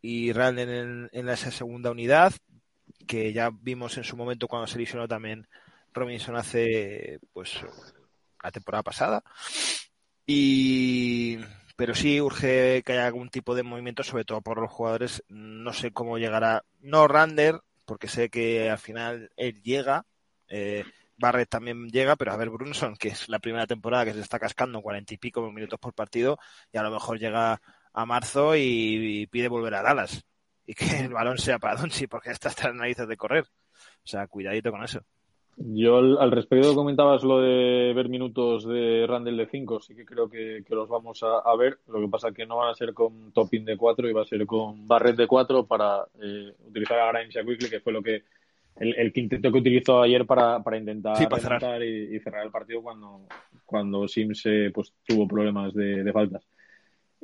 [0.00, 2.32] y en, esa segunda unidad,
[3.06, 5.48] que ya vimos en su momento cuando se lesionó también
[5.94, 7.64] Robinson hace pues
[8.44, 9.24] la temporada pasada.
[10.26, 11.38] Y
[11.76, 15.24] pero sí urge que haya algún tipo de movimiento, sobre todo por los jugadores.
[15.28, 20.06] No sé cómo llegará, no Rander, porque sé que al final él llega,
[20.48, 20.84] eh,
[21.16, 24.38] Barrett también llega, pero a ver Brunson, que es la primera temporada que se está
[24.38, 26.38] cascando cuarenta y pico minutos por partido,
[26.72, 27.60] y a lo mejor llega
[27.92, 30.24] a marzo y, pide volver a Dallas
[30.66, 33.44] y que el balón sea para Donchi, porque está hasta las narices de correr.
[34.04, 35.04] O sea, cuidadito con eso.
[35.56, 40.28] Yo al, respecto comentabas lo de ver minutos de Randall de 5, sí que creo
[40.28, 41.78] que, los vamos a, ver.
[41.86, 44.26] Lo que pasa que no van a ser con Topping de 4 y va a
[44.26, 47.92] ser con Barret de 4 para eh, utilizar a Grimes y a Quickly, que fue
[47.92, 48.22] lo que
[48.76, 51.82] el, el quinteto que utilizó ayer para, para intentar cerrar.
[51.84, 53.26] Y, cerrar el partido cuando,
[53.64, 56.44] cuando Sims eh, pues, tuvo problemas de faltas.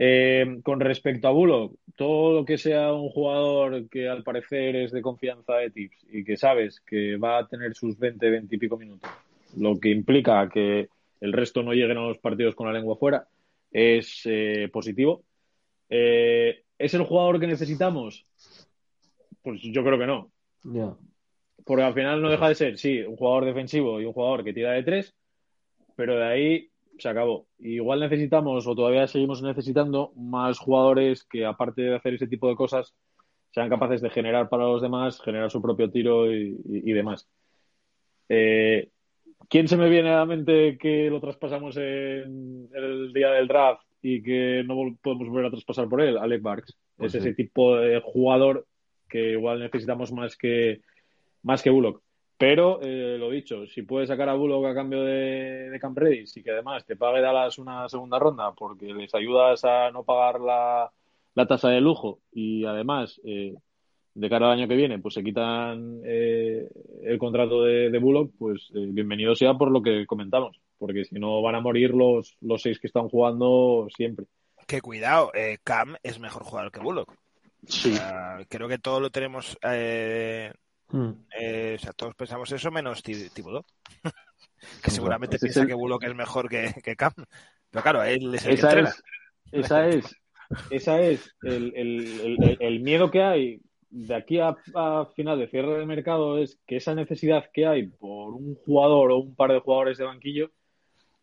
[0.02, 4.92] Eh, con respecto a Bullock, todo lo que sea un jugador que al parecer es
[4.92, 8.58] de confianza de tips y que sabes que va a tener sus 20, 20 y
[8.58, 9.10] pico minutos,
[9.58, 10.88] lo que implica que
[11.20, 13.28] el resto no lleguen a los partidos con la lengua fuera,
[13.70, 15.22] es eh, positivo.
[15.90, 18.24] Eh, ¿Es el jugador que necesitamos?
[19.42, 20.32] Pues yo creo que no.
[21.62, 24.54] Porque al final no deja de ser, sí, un jugador defensivo y un jugador que
[24.54, 25.14] tira de tres,
[25.94, 26.69] pero de ahí
[27.00, 27.46] se acabó.
[27.58, 32.56] Igual necesitamos, o todavía seguimos necesitando, más jugadores que, aparte de hacer ese tipo de
[32.56, 32.94] cosas,
[33.50, 37.28] sean capaces de generar para los demás, generar su propio tiro y, demás.
[38.28, 38.90] Eh,
[39.48, 43.82] ¿Quién se me viene a la mente que lo traspasamos en el día del draft
[44.02, 46.16] y que no podemos volver a traspasar por él?
[46.16, 46.78] Alec Barks.
[46.96, 48.66] Pues es ese tipo de jugador
[49.08, 50.82] que igual necesitamos más que,
[51.42, 52.02] más que Bullock.
[52.40, 56.34] Pero, eh, lo dicho, si puedes sacar a Bullock a cambio de, de Camp Redis
[56.38, 60.40] y que además te pague Dallas una segunda ronda porque les ayudas a no pagar
[60.40, 60.90] la,
[61.46, 63.54] tasa de lujo y además, eh,
[64.14, 66.66] de cara al año que viene, pues se quitan eh,
[67.02, 71.42] el contrato de, de Bullock, pues bienvenido sea por lo que comentamos, porque si no
[71.42, 74.24] van a morir los, los seis que están jugando siempre.
[74.66, 75.30] Que cuidado,
[75.62, 77.14] Cam es mejor jugador que Bullock.
[77.66, 77.92] Sí.
[78.48, 79.58] creo que todo lo tenemos
[80.92, 81.10] Hmm.
[81.38, 83.64] Eh, o sea, todos pensamos eso menos Tibodó.
[84.82, 87.12] que seguramente piensa que Bullock es mejor que, que Cam.
[87.70, 89.02] Pero claro, él es el esa es,
[89.52, 90.16] esa es,
[90.70, 93.60] esa es el, el, el, miedo que hay
[93.90, 94.56] de aquí a,
[95.14, 99.18] final de cierre de mercado es que esa necesidad que hay por un jugador o
[99.18, 100.50] un par de jugadores de banquillo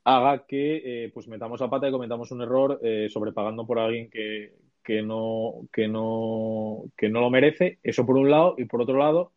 [0.03, 4.09] haga que eh, pues metamos a pata y cometamos un error eh, sobrepagando por alguien
[4.09, 4.53] que,
[4.84, 8.97] que no que no que no lo merece eso por un lado y por otro
[8.97, 9.34] lado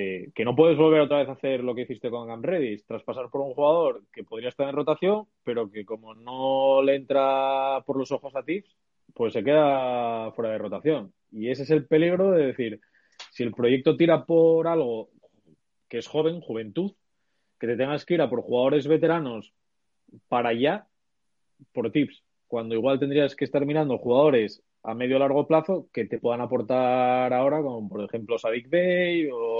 [0.00, 2.86] eh, que no puedes volver otra vez a hacer lo que hiciste con Gam Redis,
[2.86, 7.82] traspasar por un jugador que podría estar en rotación, pero que como no le entra
[7.84, 8.76] por los ojos a Tips,
[9.12, 11.12] pues se queda fuera de rotación.
[11.32, 12.80] Y ese es el peligro de decir,
[13.32, 15.10] si el proyecto tira por algo
[15.88, 16.92] que es joven, juventud,
[17.58, 19.52] que te tengas que ir a por jugadores veteranos
[20.28, 20.86] para allá,
[21.72, 26.04] por tips, cuando igual tendrías que estar mirando jugadores a medio o largo plazo que
[26.04, 29.58] te puedan aportar ahora, como por ejemplo Sadik Bey o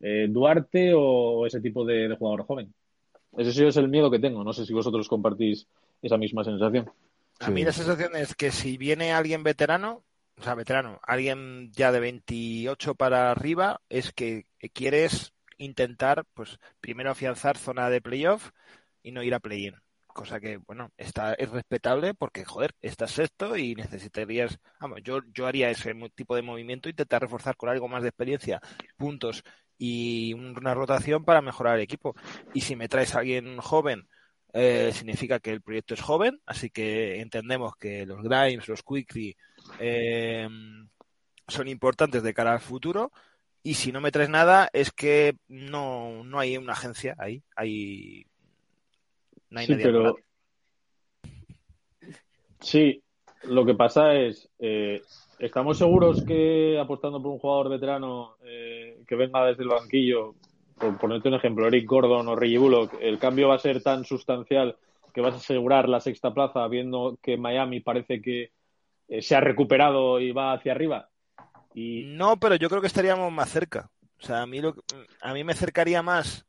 [0.00, 2.74] eh, Duarte o ese tipo de, jugador joven.
[3.36, 4.42] Ese sí es el miedo que tengo.
[4.44, 5.66] No sé si vosotros compartís
[6.02, 6.90] esa misma sensación.
[7.40, 10.04] A mí la sensación es que si viene alguien veterano,
[10.38, 17.10] o sea, veterano, alguien ya de 28 para arriba, es que quieres intentar, pues, primero
[17.10, 18.50] afianzar zona de playoff
[19.02, 19.74] y no ir a play-in.
[20.06, 25.46] cosa que, bueno, está, es respetable porque, joder, estás sexto y necesitarías, vamos, yo, yo
[25.46, 28.60] haría ese tipo de movimiento, intentar reforzar con algo más de experiencia,
[28.96, 29.44] puntos
[29.78, 32.14] y una rotación para mejorar el equipo.
[32.54, 34.08] Y si me traes a alguien joven,
[34.52, 39.36] eh, significa que el proyecto es joven, así que entendemos que los Grimes, los Quickly
[39.78, 40.48] eh,
[41.46, 43.12] son importantes de cara al futuro.
[43.62, 47.42] Y si no me traes nada, es que no, no hay una agencia ahí.
[47.56, 48.26] Hay,
[49.50, 50.16] no hay sí, nadie pero...
[52.60, 53.02] Sí,
[53.44, 55.02] lo que pasa es, eh,
[55.38, 60.34] ¿estamos seguros que apostando por un jugador veterano eh, que venga desde el banquillo,
[60.78, 64.04] por ponerte un ejemplo, Eric Gordon o Reggie Bullock, el cambio va a ser tan
[64.04, 64.76] sustancial
[65.14, 68.50] que vas a asegurar la sexta plaza viendo que Miami parece que
[69.08, 71.08] eh, se ha recuperado y va hacia arriba?
[71.74, 72.04] Y...
[72.04, 73.90] No, pero yo creo que estaríamos más cerca.
[74.20, 74.74] O sea, a mí, lo,
[75.22, 76.46] a mí me acercaría más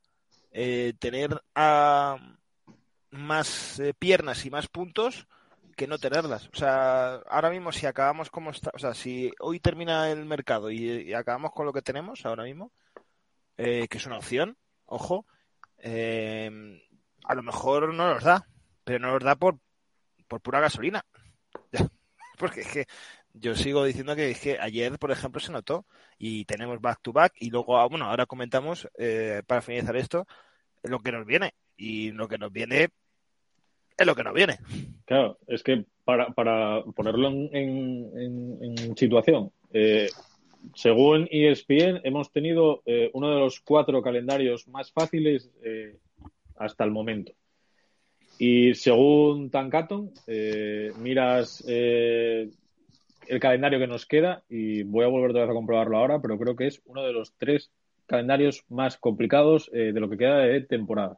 [0.52, 2.18] eh, tener a
[3.12, 5.28] más eh, piernas y más puntos
[5.78, 6.50] que no tenerlas.
[6.54, 10.72] O sea, ahora mismo si acabamos como está, o sea, si hoy termina el mercado
[10.72, 12.72] y, acabamos con lo que tenemos ahora mismo,
[13.58, 15.26] eh, que es una opción, ojo,
[15.78, 16.50] eh,
[17.26, 18.48] a lo mejor no nos da,
[18.84, 19.60] pero no nos da por,
[20.28, 21.06] por pura gasolina.
[22.40, 22.88] Porque es que
[23.34, 25.86] yo sigo diciendo que es que ayer, por ejemplo, se notó
[26.18, 30.28] y tenemos back to back y luego, ah, bueno, ahora comentamos, eh, para finalizar esto,
[30.84, 31.54] lo que nos viene.
[31.76, 32.90] Y lo que nos viene
[33.98, 34.58] es lo que nos viene.
[35.06, 40.08] Claro, es que para, ponerlo en, situación, eh,
[40.74, 45.98] según ESPN, hemos tenido eh, uno de los cuatro calendarios más fáciles eh,
[46.58, 47.34] hasta el momento.
[48.40, 50.12] Y según Tankaton,
[51.00, 52.52] miras el
[53.42, 56.56] calendario que nos queda, y voy a volver otra vez a comprobarlo ahora, pero creo
[56.56, 57.72] que es uno de los tres
[58.06, 61.18] calendarios más complicados de lo que queda de temporada.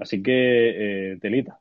[0.00, 1.60] Así que, telita.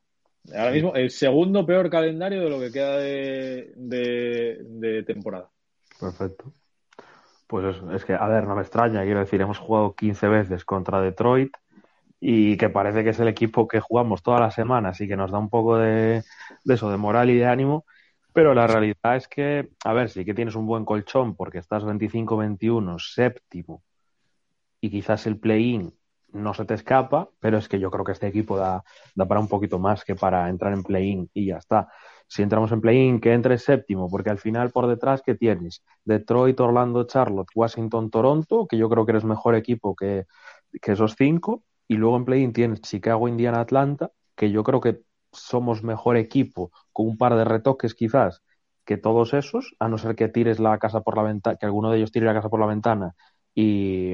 [0.53, 5.49] Ahora mismo, el segundo peor calendario de lo que queda de, de, de temporada.
[5.99, 6.53] Perfecto.
[7.47, 10.65] Pues es, es, que, a ver, no me extraña, quiero decir, hemos jugado 15 veces
[10.65, 11.51] contra Detroit
[12.19, 15.31] y que parece que es el equipo que jugamos todas las semanas y que nos
[15.31, 16.23] da un poco de,
[16.63, 17.85] de eso, de moral y de ánimo,
[18.33, 21.83] pero la realidad es que, a ver, sí que tienes un buen colchón porque estás
[21.83, 23.83] 25-21, séptimo,
[24.81, 25.93] y quizás el play-in
[26.35, 28.83] no se te escapa, pero es que yo creo que este equipo da,
[29.15, 31.87] da para un poquito más que para entrar en play-in y ya está
[32.27, 35.83] si entramos en play-in, que entre séptimo, porque al final por detrás, ¿qué tienes?
[36.03, 40.25] Detroit, Orlando, Charlotte, Washington, Toronto, que yo creo que eres mejor equipo que,
[40.81, 45.01] que esos cinco, y luego en play-in tienes Chicago, Indiana, Atlanta, que yo creo que
[45.31, 48.41] somos mejor equipo, con un par de retoques quizás,
[48.85, 51.91] que todos esos, a no ser que tires la casa por la ventana, que alguno
[51.91, 53.15] de ellos tire la casa por la ventana
[53.53, 54.13] y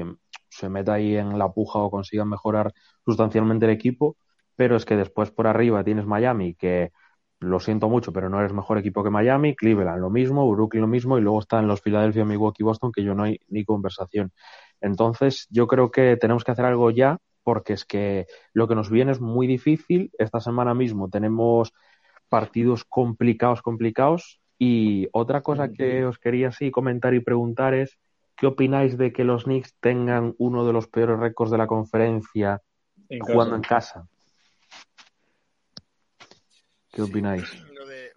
[0.52, 2.72] se meta ahí en la puja o consigan mejorar
[3.04, 4.16] sustancialmente el equipo,
[4.54, 6.92] pero es que después por arriba tienes Miami, que
[7.40, 10.88] lo siento mucho, pero no eres mejor equipo que Miami, Cleveland lo mismo, Brooklyn lo
[10.88, 14.32] mismo, y luego están los Philadelphia, Milwaukee, Boston, que yo no hay ni conversación.
[14.80, 18.90] Entonces, yo creo que tenemos que hacer algo ya, porque es que lo que nos
[18.90, 20.10] viene es muy difícil.
[20.18, 21.72] Esta semana mismo tenemos
[22.28, 24.40] partidos complicados, complicados.
[24.58, 27.98] Y otra cosa que os quería así comentar y preguntar es,
[28.36, 32.60] ¿qué opináis de que los Knicks tengan uno de los peores récords de la conferencia
[33.08, 34.08] en jugando en casa?
[36.90, 37.44] ¿Qué opináis?
[37.72, 38.12] Lo de,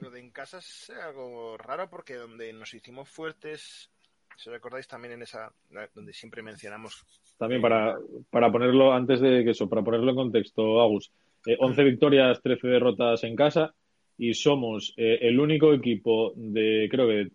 [0.00, 3.90] lo de en casa es algo raro porque donde nos hicimos fuertes,
[4.36, 5.52] si recordáis también en esa,
[5.94, 7.04] donde siempre mencionamos.
[7.38, 7.96] También para,
[8.30, 11.12] para ponerlo, antes de que eso, para ponerlo en contexto, Agus,
[11.46, 13.74] eh, 11 victorias, 13 derrotas en casa
[14.16, 17.28] y somos eh, el único equipo de, creo que,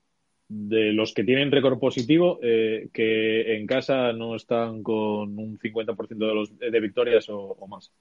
[0.50, 6.08] de los que tienen récord positivo eh, que en casa no están con un 50%
[6.08, 7.92] de, los, de victorias o, o más.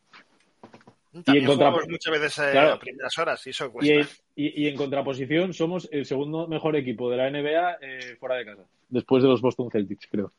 [1.25, 3.93] También y en muchas veces eh, claro, a primeras horas y eso cuesta.
[4.35, 8.37] Y, y, y, en contraposición somos el segundo mejor equipo de la NBA eh, fuera
[8.37, 10.33] de casa, después de los Boston Celtics, creo.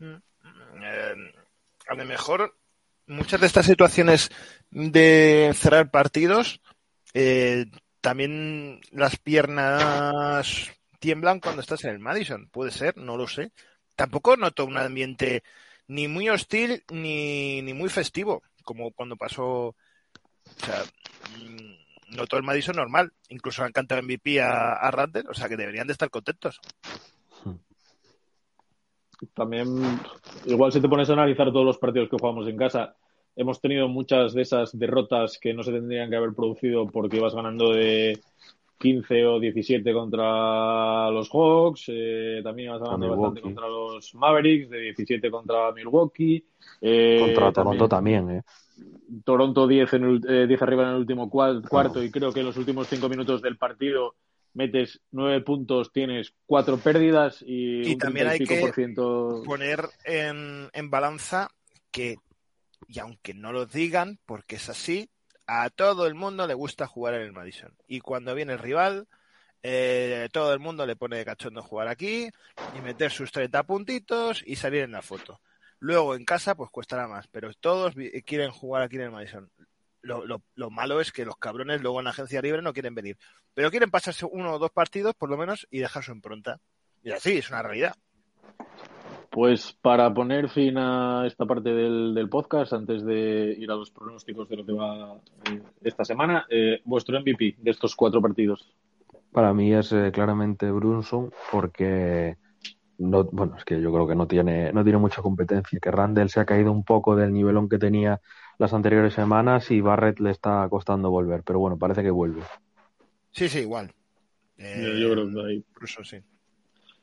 [0.00, 1.14] Eh,
[1.88, 2.54] a lo mejor
[3.06, 4.30] muchas de estas situaciones
[4.70, 6.60] de cerrar partidos,
[7.14, 7.66] eh,
[8.00, 12.48] también las piernas tiemblan cuando estás en el Madison.
[12.50, 13.52] Puede ser, no lo sé.
[13.96, 15.42] Tampoco noto un ambiente
[15.88, 19.74] ni muy hostil ni, ni muy festivo como cuando pasó, o
[20.58, 20.82] sea,
[22.10, 25.56] no todo el Madison normal, incluso han cantado MVP a, a Randall, o sea que
[25.56, 26.60] deberían de estar contentos.
[29.32, 29.66] También,
[30.44, 32.94] igual si te pones a analizar todos los partidos que jugamos en casa,
[33.38, 37.34] hemos tenido muchas de esas derrotas que no se tendrían que haber producido porque ibas
[37.34, 38.18] ganando de
[38.78, 44.80] 15 o 17 contra los Hawks, eh, también ibas ganando bastante contra los Mavericks, de
[44.80, 46.44] 17 contra Milwaukee.
[46.80, 49.22] Eh, contra Toronto también, también, ¿eh?
[49.24, 52.56] Toronto 10, en el, 10 arriba en el último cuarto y creo que en los
[52.56, 54.14] últimos cinco minutos del partido
[54.54, 58.72] metes nueve puntos, tienes cuatro pérdidas y, también hay que
[59.44, 61.48] poner en, en balanza
[61.92, 62.16] que,
[62.86, 65.10] y aunque no lo digan, porque es así,
[65.46, 67.74] a todo el mundo le gusta jugar en el Madison.
[67.86, 69.08] Y cuando viene el rival,
[69.62, 72.30] eh, todo el mundo le pone de cachondo jugar aquí
[72.76, 75.40] y meter sus 30 puntitos y salir en la foto.
[75.80, 79.50] Luego en casa, pues cuestará más, pero todos quieren jugar aquí en el Madison.
[80.00, 83.18] Lo, lo, malo es que los cabrones luego en la agencia libre no quieren venir,
[83.52, 86.60] pero quieren pasarse uno o dos partidos por lo menos y dejar su impronta.
[87.02, 87.94] Y así, es una realidad.
[89.30, 94.48] Pues para poner fin a esta parte del, podcast, antes de ir a los pronósticos
[94.48, 95.20] de lo que va
[95.50, 98.72] eh, esta semana, eh, vuestro MVP de estos cuatro partidos.
[99.30, 102.36] Para mí es eh, claramente Brunson, porque
[102.96, 106.30] no, bueno, es que yo creo que no tiene, no tiene mucha competencia, que Randall
[106.30, 108.20] se ha caído un poco del nivelón que tenía
[108.58, 112.42] las anteriores semanas y Barrett le está costando volver, pero bueno, parece que vuelve.
[113.30, 113.92] Sí, sí, igual.
[114.56, 115.64] yo creo que ahí.
[116.02, 116.22] sí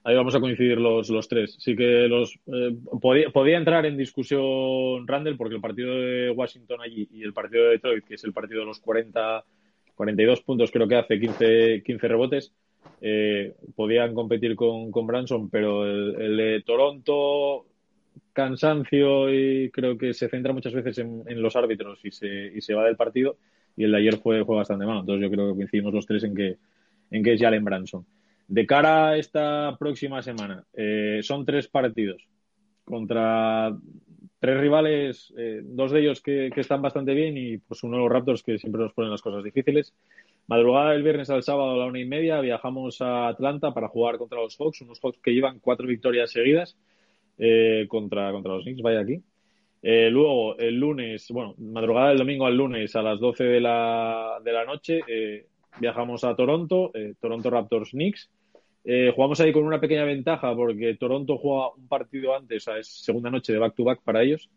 [0.05, 1.57] ahí vamos a coincidir los, los tres.
[1.59, 6.79] Sí que los eh, podía, podía, entrar en discusión Randall porque el partido de Washington
[6.81, 9.43] allí y el partido de Detroit, que es el partido de los 40,
[9.95, 12.53] 42 puntos, creo que hace 15, 15 rebotes,
[13.01, 17.65] eh, podían competir con, con Branson, pero el, de Toronto,
[18.31, 22.61] cansancio y creo que se centra muchas veces en, en los árbitros y se, y
[22.61, 23.37] se va del partido.
[23.75, 24.99] Y el de ayer fue, fue bastante malo.
[24.99, 26.57] Entonces yo creo que coincidimos los tres en que,
[27.09, 28.05] en que es Jalen Branson.
[28.47, 32.27] De cara a esta próxima semana, eh, son tres partidos
[32.83, 33.75] contra
[34.39, 38.11] tres rivales, eh, dos de ellos que, están bastante bien y pues uno de los
[38.11, 39.95] Raptors que siempre nos ponen las cosas difíciles.
[40.45, 44.19] Madrugada del viernes al sábado a la una y media viajamos a Atlanta para jugar
[44.19, 46.77] contra los Hawks, unos Hawks que llevan cuatro victorias seguidas
[47.39, 49.23] eh, contra, contra los Knicks, vaya aquí.
[49.81, 54.53] luego, el lunes, bueno, madrugada del domingo al lunes a las 12 de la, de
[54.53, 55.01] la noche,
[55.79, 58.29] viajamos a Toronto, eh, Toronto Raptors Knicks.
[58.83, 62.79] Eh, jugamos ahí con una pequeña ventaja porque Toronto juega un partido antes, o sea,
[62.79, 64.49] es segunda noche de back-to-back para ellos.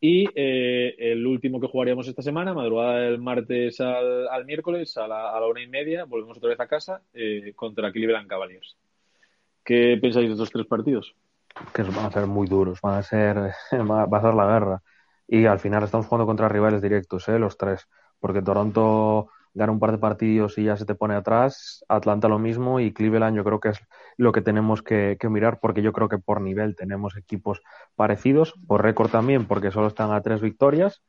[0.00, 5.30] Y eh, el último que jugaríamos esta semana, madrugada del martes al, miércoles a la,
[5.34, 7.02] a la, una y media, volvemos otra vez a casa
[7.56, 8.76] contra Cleveland Cavaliers.
[9.64, 11.16] ¿Qué pensáis de estos tres partidos?
[11.74, 13.36] Que van a ser muy duros, van a ser,
[13.72, 14.82] va a ser la guerra.
[15.26, 17.88] Y al final estamos jugando contra rivales directos, los tres,
[18.20, 21.82] porque Toronto gana un par de partidos y ya se te pone atrás.
[21.88, 23.80] Atlanta lo mismo y Cleveland yo creo que es
[24.18, 27.62] lo que tenemos que, mirar porque yo creo que por nivel tenemos equipos
[27.94, 31.02] parecidos, por récord también porque solo están a tres victorias.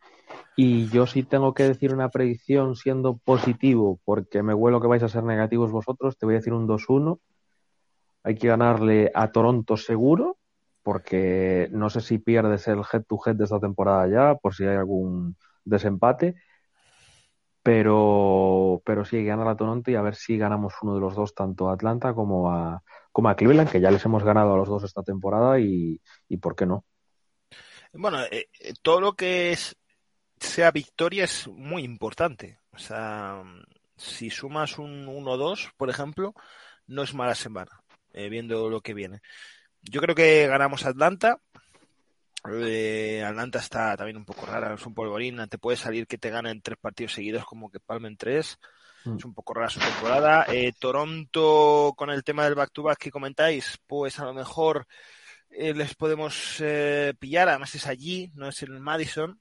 [0.55, 5.03] Y yo sí tengo que decir una predicción siendo positivo porque me huelo que vais
[5.03, 7.19] a ser negativos vosotros, te voy a decir un 2-1.
[8.23, 10.37] Hay que ganarle a Toronto seguro
[10.83, 14.63] porque no sé si pierdes el head to head de esta temporada ya, por si
[14.63, 15.35] hay algún
[15.65, 16.35] desempate
[17.67, 21.35] pero, pero sí, ganar a Toronto y a ver si ganamos uno de los dos,
[21.35, 24.69] tanto a Atlanta como a, como a Cleveland, que ya les hemos ganado a los
[24.69, 26.85] dos esta temporada y, y por qué no.
[27.91, 29.75] Bueno, eh, eh, todo lo que es,
[30.39, 32.57] sea victoria es muy importante.
[32.71, 33.43] O sea,
[33.97, 36.33] si sumas un 1-2, por ejemplo,
[36.85, 39.19] no es mala semana, eh, viendo lo que viene.
[39.81, 41.41] Yo creo que ganamos a Atlanta,
[42.45, 46.29] eh, Atlanta está también un poco rara, es un polvorín, te puede salir que te
[46.29, 48.57] ganen tres partidos seguidos como que palmen tres.
[49.05, 49.17] Mm.
[49.17, 50.45] Es un poco rara su temporada.
[50.49, 54.87] Eh, Toronto, con el tema del back-to-back que comentáis, pues a lo mejor
[55.49, 59.39] eh, les podemos eh, pillar, además es allí, no es en el Madison.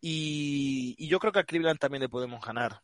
[0.00, 2.80] Y, yo creo que a Cleveland también le podemos ganar.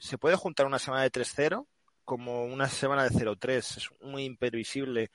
[0.00, 1.66] se puede juntar una semana de 3-0
[2.04, 5.10] como una semana de 0-3, es muy imprevisible.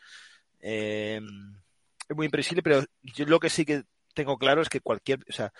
[0.59, 1.21] Eh,
[2.15, 3.83] muy imprevisible, pero yo lo que sí que
[4.13, 5.51] tengo claro es que cualquier, o sea,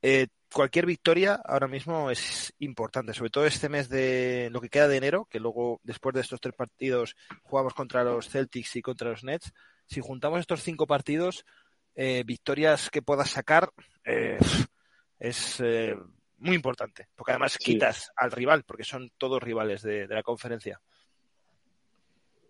[0.00, 4.88] eh, cualquier victoria ahora mismo es importante, sobre todo este mes de lo que queda
[4.88, 9.10] de enero, que luego después de estos tres partidos jugamos contra los Celtics y contra
[9.10, 9.52] los Nets.
[9.86, 11.44] Si juntamos estos cinco partidos,
[11.94, 13.70] eh, victorias que puedas sacar
[14.04, 14.38] eh,
[15.18, 15.62] es
[16.38, 20.80] muy importante, porque además quitas al rival, porque son todos rivales de la conferencia.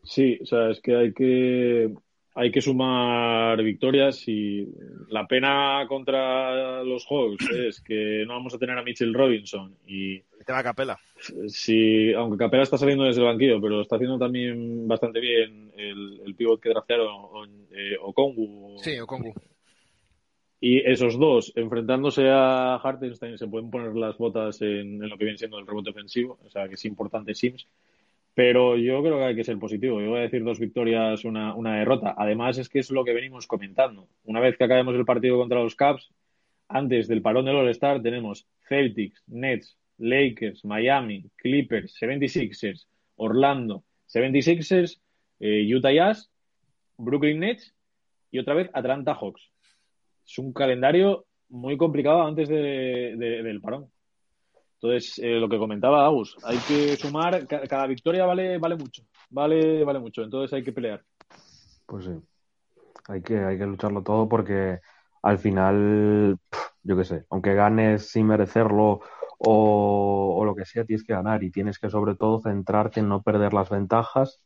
[0.04, 1.94] Sí, o sea, es que hay que
[2.34, 4.66] hay que sumar victorias y
[5.08, 10.16] la pena contra los Hawks es que no vamos a tener a Mitchell Robinson y
[10.42, 10.98] el tema Capela.
[11.46, 16.20] Sí, aunque Capela está saliendo desde el banquillo, pero está haciendo también bastante bien el,
[16.26, 18.76] el pivot que draftearon eh, Okongu.
[18.78, 19.32] Sí, Okongu.
[20.60, 25.24] Y esos dos, enfrentándose a Hartenstein, se pueden poner las botas en, en, lo que
[25.24, 26.38] viene siendo el rebote ofensivo.
[26.44, 27.68] O sea, que es importante Sims.
[28.34, 30.00] Pero yo creo que hay que ser positivo.
[30.00, 32.14] Yo voy a decir dos victorias, una, una derrota.
[32.16, 34.08] Además, es que es lo que venimos comentando.
[34.24, 36.10] Una vez que acabemos el partido contra los Caps,
[36.68, 42.86] antes del parón del All-Star tenemos Celtics, Nets, Lakers, Miami, Clippers, 76ers,
[43.16, 44.98] Orlando, 76ers,
[45.40, 46.30] eh, Utah Jazz,
[46.96, 47.74] Brooklyn Nets
[48.30, 49.50] y otra vez Atlanta Hawks.
[50.26, 53.91] Es un calendario muy complicado antes del parón.
[54.82, 59.84] Entonces, eh, lo que comentaba Agus, hay que sumar, cada victoria vale, vale mucho, vale,
[59.84, 61.04] vale mucho, entonces hay que pelear.
[61.86, 62.10] Pues sí,
[63.06, 64.80] hay que, hay que lucharlo todo porque
[65.22, 66.36] al final,
[66.82, 69.02] yo qué sé, aunque ganes sin merecerlo
[69.38, 73.08] o, o, lo que sea, tienes que ganar y tienes que sobre todo centrarte en
[73.08, 74.44] no perder las ventajas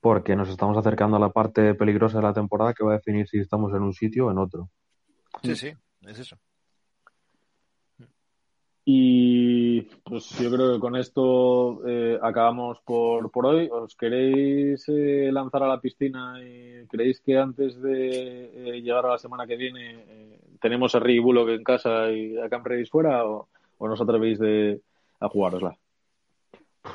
[0.00, 3.28] porque nos estamos acercando a la parte peligrosa de la temporada que va a definir
[3.28, 4.70] si estamos en un sitio o en otro.
[5.42, 5.74] Sí, sí,
[6.06, 6.38] es eso.
[8.92, 13.68] Y pues yo creo que con esto eh, acabamos por, por hoy.
[13.70, 19.10] ¿Os queréis eh, lanzar a la piscina y creéis que antes de eh, llegar a
[19.10, 23.24] la semana que viene tenemos a Rick Bullock en casa y a Cam Redis fuera
[23.24, 23.46] o,
[23.78, 24.80] o nos atrevéis de,
[25.20, 25.76] a jugárosla?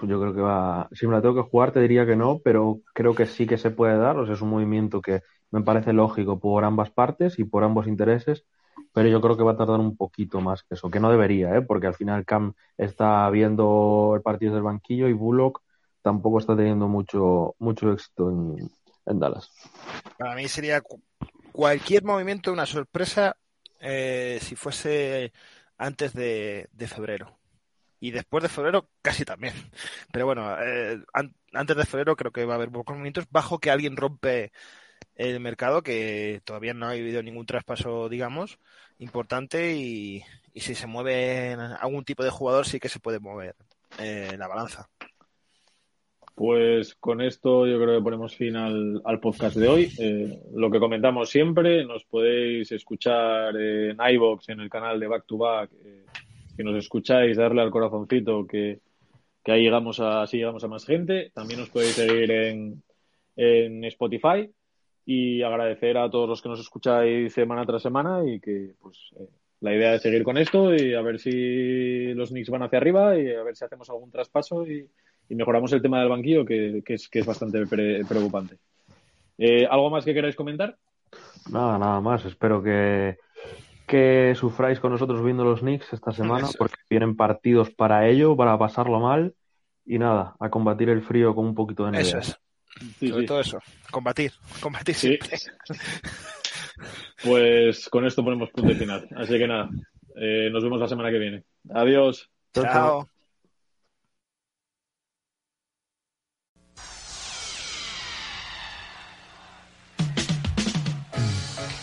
[0.01, 0.89] Yo creo que va.
[0.91, 3.57] Si me la tengo que jugar, te diría que no, pero creo que sí que
[3.57, 4.17] se puede dar.
[4.29, 8.43] Es un movimiento que me parece lógico por ambas partes y por ambos intereses
[8.95, 11.53] pero yo creo que va a tardar un poquito más que eso, que no debería,
[11.53, 11.61] ¿eh?
[11.61, 15.61] porque al final Cam está viendo el partido del banquillo y Bullock
[16.01, 19.51] tampoco está teniendo mucho, mucho éxito en, Dallas.
[20.17, 20.81] Para mí sería
[21.51, 23.35] cualquier movimiento una sorpresa
[23.81, 25.33] eh, si fuese
[25.77, 27.37] antes de, febrero.
[27.99, 29.55] Y después de febrero casi también.
[30.13, 33.59] Pero bueno, eh, an antes de febrero creo que va a haber pocos movimientos bajo
[33.59, 34.53] que alguien rompe
[35.15, 38.59] el mercado que todavía no ha habido ningún traspaso, digamos,
[38.99, 40.23] importante y,
[40.53, 43.55] y si se mueve algún tipo de jugador sí que se puede mover
[43.99, 44.89] eh, la balanza.
[46.35, 49.89] Pues con esto yo creo que ponemos fin al, al podcast de hoy.
[49.97, 55.25] Eh, lo que comentamos siempre, nos podéis escuchar en iBox, en el canal de Back
[55.25, 55.71] to Back.
[55.85, 56.03] Eh,
[56.57, 58.81] si nos escucháis, darle al corazoncito que,
[59.41, 61.31] que ahí llegamos a, así llegamos a más gente.
[61.33, 62.83] También os podéis seguir en,
[63.37, 64.51] en Spotify
[65.05, 69.27] y agradecer a todos los que nos escucháis semana tras semana y que pues eh,
[69.61, 73.17] la idea es seguir con esto y a ver si los Knicks van hacia arriba
[73.17, 74.89] y a ver si hacemos algún traspaso y,
[75.29, 78.57] y mejoramos el tema del banquillo que, que, es, que es bastante pre preocupante.
[79.37, 80.77] Eh, ¿Algo más que queráis comentar?
[81.51, 82.25] Nada, nada más.
[82.25, 83.17] Espero que,
[83.85, 86.57] que sufráis con nosotros viendo los Knicks esta semana Eso.
[86.57, 89.35] porque vienen partidos para ello, para pasarlo mal
[89.85, 92.07] y nada, a combatir el frío con un poquito de nieve.
[92.07, 92.39] Eso es.
[92.99, 93.25] Sí, Sobre sí.
[93.27, 93.59] todo eso,
[93.91, 94.31] combatir,
[94.61, 95.37] combatir siempre.
[95.37, 95.49] Sí.
[97.23, 99.07] Pues con esto ponemos punto y final.
[99.15, 99.69] Así que nada,
[100.17, 101.43] eh, nos vemos la semana que viene.
[101.73, 102.29] Adiós.
[102.53, 102.63] Chao.
[102.65, 103.09] chao.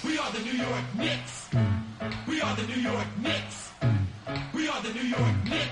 [0.05, 1.48] We are the New York Knicks.
[2.28, 3.70] We are the New York Knicks.
[4.55, 5.72] We are the New York Knicks.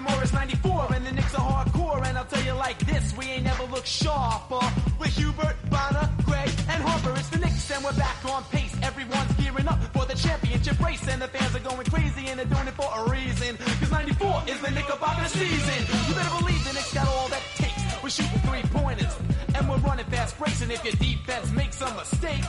[0.00, 2.06] Morris 94, and the Knicks are hardcore.
[2.06, 4.60] And I'll tell you like this, we ain't never looked sharper.
[4.98, 8.74] With Hubert, Bonner, Gray, and Harper, it's the Knicks, and we're back on pace.
[8.82, 12.46] Everyone's gearing up for the championship race, and the fans are going crazy, and they're
[12.46, 13.56] doing it for a reason.
[13.56, 15.80] Cause 94 is the Knickerbocker season.
[16.08, 18.02] You better believe the Knicks got all that takes.
[18.02, 19.14] We're shooting three pointers,
[19.54, 22.44] and we're running fast breaks, and if your defense makes a mistake,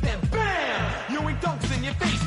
[0.00, 1.12] then bam!
[1.12, 2.22] You ain't dunks in your face.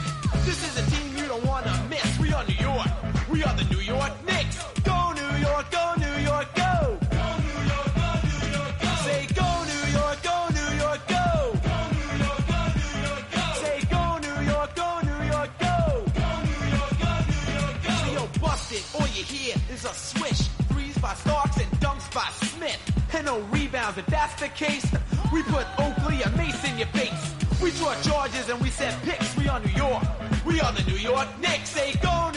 [0.46, 2.20] This is a team you don't wanna miss.
[2.20, 2.88] We are New York.
[3.30, 4.47] We are the New York Knicks.
[5.58, 7.00] York, go New York, go!
[7.10, 8.92] New York, go New York, go!
[9.06, 11.26] Say go New York, go New York, go!
[11.66, 13.42] Go New York, go New York, go!
[13.64, 16.06] Say go New York, go New York, go!
[16.14, 17.90] Go New York, go New York, go!
[17.90, 18.86] So yo, bust it.
[18.94, 20.42] All you hear is a swish.
[20.70, 23.16] Threes by Starks and dunks by Smith.
[23.16, 23.98] And no rebounds.
[23.98, 24.86] If that's the case,
[25.34, 27.34] we put Oakley and Mace in your face.
[27.64, 29.36] We draw charges and we set picks.
[29.36, 30.04] We are New York.
[30.46, 31.72] We are the New York Knicks.
[31.72, 32.37] Say go New